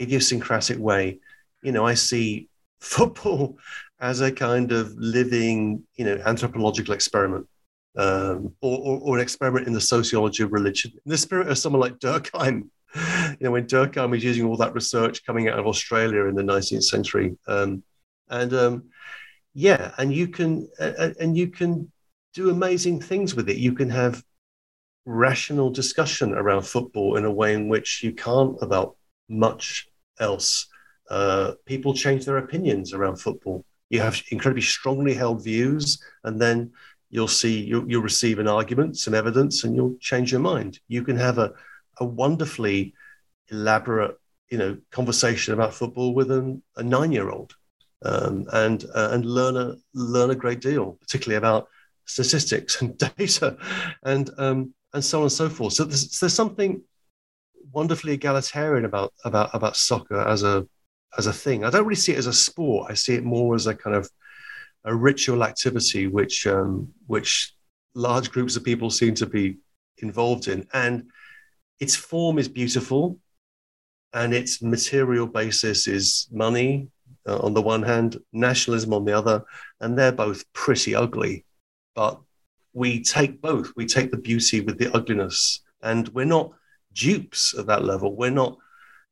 [0.00, 1.20] idiosyncratic way
[1.64, 2.48] you know, I see
[2.78, 3.58] football
[4.00, 7.48] as a kind of living, you know, anthropological experiment.
[7.96, 10.90] Um, or, or, or, an experiment in the sociology of religion.
[11.06, 12.64] In the spirit of someone like Durkheim,
[12.96, 16.42] you know, when Durkheim was using all that research coming out of Australia in the
[16.42, 17.84] 19th century, um,
[18.40, 18.84] and um,
[19.54, 21.90] yeah, and you can uh, and you can
[22.34, 23.56] do amazing things with it.
[23.56, 24.22] You can have
[25.06, 28.96] rational discussion around football in a way in which you can't about
[29.28, 30.66] much else
[31.10, 33.64] uh, people change their opinions around football.
[33.90, 36.72] You have incredibly strongly held views, and then
[37.10, 40.80] you'll see you'll, you'll receive an argument, some evidence, and you'll change your mind.
[40.88, 41.52] You can have a,
[41.98, 42.94] a wonderfully
[43.48, 44.16] elaborate,
[44.48, 47.54] you know, conversation about football with an, a nine-year-old,
[48.04, 51.68] um, and uh, and learn a learn a great deal, particularly about
[52.06, 53.56] statistics and data,
[54.04, 55.72] and um, and so on and so forth.
[55.72, 56.82] So there's, there's something
[57.72, 60.66] wonderfully egalitarian about about about soccer as a
[61.16, 61.64] as a thing.
[61.64, 62.90] I don't really see it as a sport.
[62.90, 64.10] I see it more as a kind of
[64.84, 67.54] a ritual activity, which um, which
[67.94, 69.58] large groups of people seem to be
[69.98, 71.04] involved in, and
[71.80, 73.18] its form is beautiful,
[74.12, 76.88] and its material basis is money
[77.26, 79.44] uh, on the one hand, nationalism on the other,
[79.80, 81.44] and they're both pretty ugly.
[81.94, 82.20] But
[82.72, 83.72] we take both.
[83.76, 86.52] We take the beauty with the ugliness, and we're not
[86.92, 88.16] dupes at that level.
[88.16, 88.58] We're not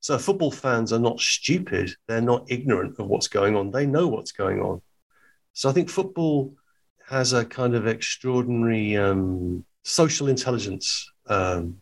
[0.02, 1.94] so football fans are not stupid.
[2.08, 3.70] They're not ignorant of what's going on.
[3.70, 4.82] They know what's going on.
[5.52, 6.54] So I think football
[7.08, 11.08] has a kind of extraordinary um, social intelligence.
[11.26, 11.80] Um,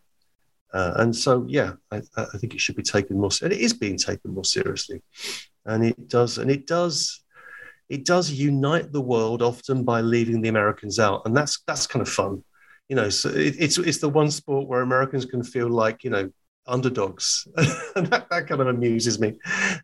[0.73, 3.31] uh, and so, yeah, I, I, think it should be taken more.
[3.43, 5.03] And it is being taken more seriously,
[5.67, 6.39] and it does.
[6.39, 7.23] And it does.
[7.89, 12.03] It does unite the world often by leaving the Americans out, and that's that's kind
[12.03, 12.45] of fun,
[12.89, 13.09] you know.
[13.09, 16.31] So it, it's it's the one sport where Americans can feel like you know
[16.67, 17.47] underdogs.
[17.97, 19.39] and that, that kind of amuses me.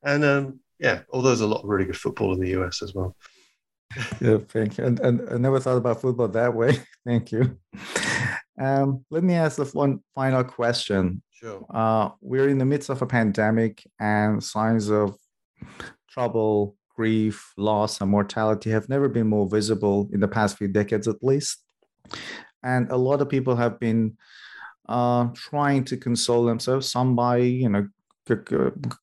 [0.04, 2.94] And um, yeah, although there's a lot of really good football in the US as
[2.94, 3.16] well.
[4.20, 4.84] yeah, thank you.
[4.84, 6.78] And, and I never thought about football that way.
[7.06, 7.58] thank you.
[8.58, 11.22] Um, let me ask the one final question.
[11.32, 11.64] Sure.
[11.72, 15.16] Uh, we're in the midst of a pandemic, and signs of
[16.08, 21.06] trouble, grief, loss, and mortality have never been more visible in the past few decades,
[21.06, 21.62] at least.
[22.62, 24.16] And a lot of people have been
[24.88, 27.88] uh, trying to console themselves, some by, you know,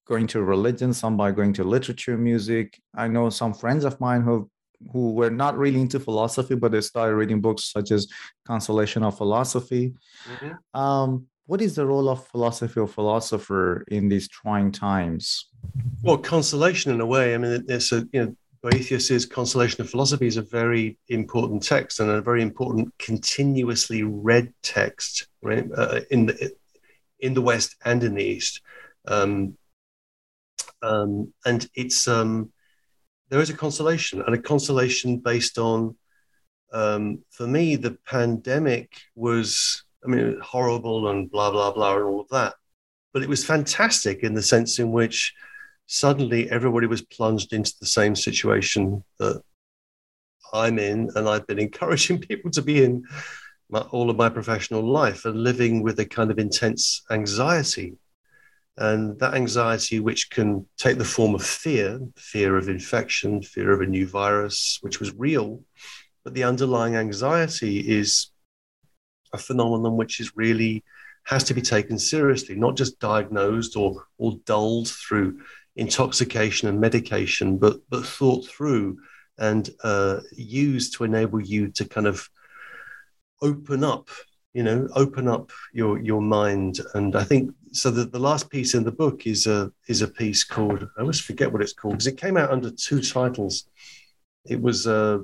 [0.05, 2.79] going to religion, some by going to literature, music.
[2.93, 4.49] I know some friends of mine who
[4.91, 8.07] who were not really into philosophy, but they started reading books such as
[8.45, 9.93] Consolation of Philosophy.
[10.27, 10.79] Mm-hmm.
[10.79, 15.49] Um, what is the role of philosophy or philosopher in these trying times?
[16.01, 17.33] Well, consolation in a way.
[17.33, 21.99] I mean, it's a you know Boethius's Consolation of Philosophy is a very important text
[21.99, 26.53] and a very important continuously read text right, uh, in the
[27.19, 28.61] in the West and in the East.
[29.05, 29.57] Um,
[30.81, 32.51] um, and it's um,
[33.29, 35.97] there is a consolation and a consolation based on
[36.71, 42.21] um, for me the pandemic was I mean horrible and blah blah blah and all
[42.21, 42.55] of that,
[43.13, 45.33] but it was fantastic in the sense in which
[45.85, 49.41] suddenly everybody was plunged into the same situation that
[50.53, 53.03] I'm in, and I've been encouraging people to be in
[53.69, 57.95] my, all of my professional life and living with a kind of intense anxiety.
[58.75, 63.81] And that anxiety, which can take the form of fear, fear of infection, fear of
[63.81, 65.61] a new virus, which was real,
[66.23, 68.32] but the underlying anxiety is
[69.33, 70.83] a phenomenon which is really
[71.25, 75.39] has to be taken seriously, not just diagnosed or, or dulled through
[75.75, 78.97] intoxication and medication, but, but thought through
[79.37, 82.29] and uh, used to enable you to kind of
[83.41, 84.09] open up
[84.53, 86.79] you know open up your your mind.
[86.93, 90.07] And i think so the, the last piece in the book is a is a
[90.07, 93.65] piece called i always forget what it's called because it came out under two titles.
[94.45, 95.19] It was uh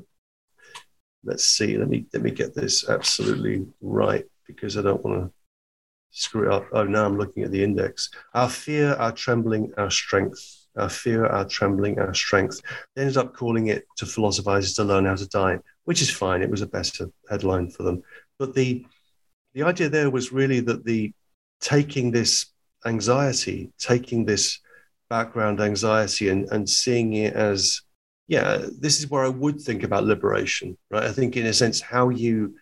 [1.23, 5.31] let's see let me let me get this absolutely right because i don't want to
[6.11, 6.65] screw it up.
[6.71, 8.09] Oh now i'm looking at the index.
[8.33, 10.65] Our fear our trembling our strength.
[10.75, 12.61] Our fear our trembling our strength.
[12.95, 15.59] They ended up calling it to philosophize is to learn how to die
[15.89, 16.43] which is fine.
[16.43, 18.03] It was a better headline for them.
[18.37, 18.85] But the
[19.55, 21.13] the idea there was really that the
[21.61, 22.45] taking this
[22.85, 24.59] anxiety, taking this
[25.09, 27.81] background anxiety and, and seeing it as,
[28.29, 31.03] yeah, this is where I would think about liberation, right?
[31.03, 32.55] I think in a sense how you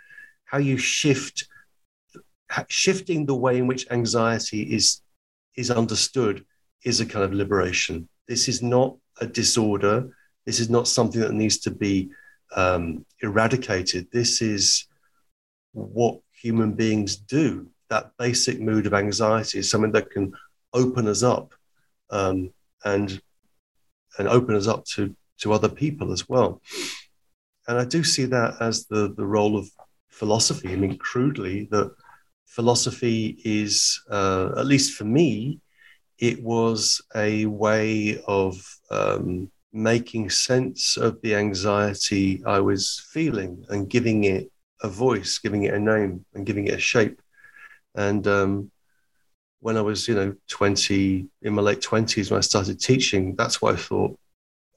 [0.45, 1.45] how you shift
[2.69, 5.01] shifting the way in which anxiety is
[5.57, 6.45] is understood
[6.85, 8.07] is a kind of liberation.
[8.29, 10.15] This is not a disorder.
[10.45, 12.11] This is not something that needs to be
[12.55, 14.07] um, eradicated.
[14.09, 14.87] This is
[15.73, 17.67] what human beings do.
[17.89, 20.31] That basic mood of anxiety is something that can
[20.73, 21.53] open us up
[22.09, 22.53] um,
[22.85, 23.21] and
[24.17, 26.61] and open us up to to other people as well.
[27.67, 29.69] And I do see that as the the role of
[30.09, 30.73] philosophy.
[30.73, 31.91] I mean, crudely, that
[32.45, 35.59] philosophy is, uh, at least for me,
[36.17, 38.53] it was a way of
[38.89, 45.63] um, making sense of the anxiety I was feeling and giving it a voice, giving
[45.63, 47.21] it a name, and giving it a shape.
[47.93, 48.71] And um,
[49.59, 53.61] when I was, you know, 20, in my late 20s, when I started teaching, that's
[53.61, 54.17] what I thought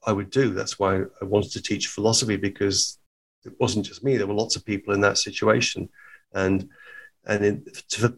[0.05, 0.53] I would do.
[0.53, 2.97] That's why I wanted to teach philosophy because
[3.45, 4.17] it wasn't just me.
[4.17, 5.89] There were lots of people in that situation.
[6.33, 6.69] And
[7.25, 7.67] and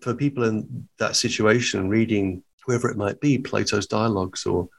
[0.02, 4.70] for, people in that situation, reading whoever it might be, Plato's dialogues or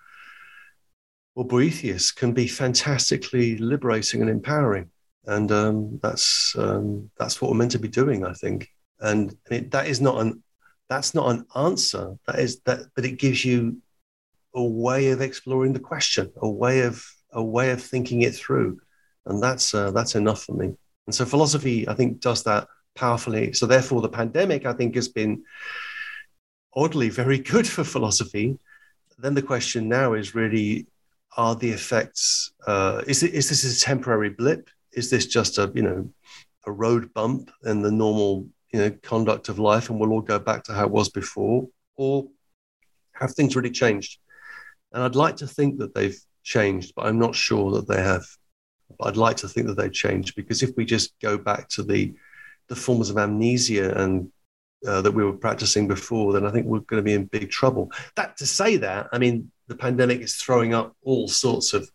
[1.35, 4.91] or Boethius can be fantastically liberating and empowering
[5.27, 8.69] and um, that's um, that's what we're meant to be doing, I think.
[9.01, 10.43] And it, that is not an
[10.89, 12.17] that's not an answer.
[12.27, 13.79] That is that, but it gives you
[14.55, 18.81] a way of exploring the question, a way of a way of thinking it through,
[19.27, 20.75] and that's uh, that's enough for me.
[21.07, 23.53] And so philosophy, I think, does that powerfully.
[23.53, 25.43] So therefore, the pandemic, I think, has been
[26.75, 28.59] oddly very good for philosophy.
[29.19, 30.87] Then the question now is really:
[31.37, 32.53] Are the effects?
[32.67, 34.69] Uh, is it, is this a temporary blip?
[34.95, 36.09] is this just a you know
[36.67, 40.39] a road bump in the normal you know conduct of life and we'll all go
[40.39, 42.27] back to how it was before or
[43.13, 44.19] have things really changed
[44.95, 48.25] and i'd like to think that they've changed but i'm not sure that they have.
[48.99, 51.83] But i'd like to think that they've changed because if we just go back to
[51.83, 52.15] the
[52.69, 54.31] the forms of amnesia and
[54.87, 57.51] uh, that we were practicing before then i think we're going to be in big
[57.51, 57.91] trouble.
[58.17, 61.91] That to say that i mean the pandemic is throwing up all sorts of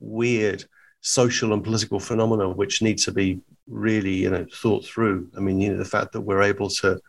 [0.00, 0.64] weird
[1.00, 5.28] social and political phenomena which need to be really you know thought through.
[5.36, 7.00] I mean you know the fact that we're able to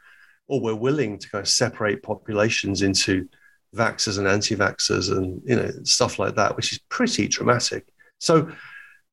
[0.48, 3.28] or we're willing to kind of separate populations into
[3.76, 7.88] vaxxers and anti-vaxxers and you know stuff like that which is pretty dramatic
[8.20, 8.50] so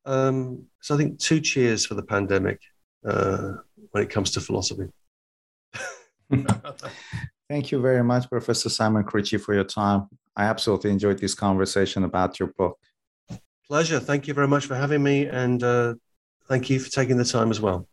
[0.07, 2.61] um so i think two cheers for the pandemic
[3.07, 3.53] uh
[3.91, 4.87] when it comes to philosophy
[7.49, 10.07] thank you very much professor simon critchley for your time
[10.37, 12.79] i absolutely enjoyed this conversation about your book
[13.71, 14.01] Pleasure.
[14.01, 15.27] Thank you very much for having me.
[15.27, 15.95] And uh,
[16.49, 17.87] thank you for taking the time as well.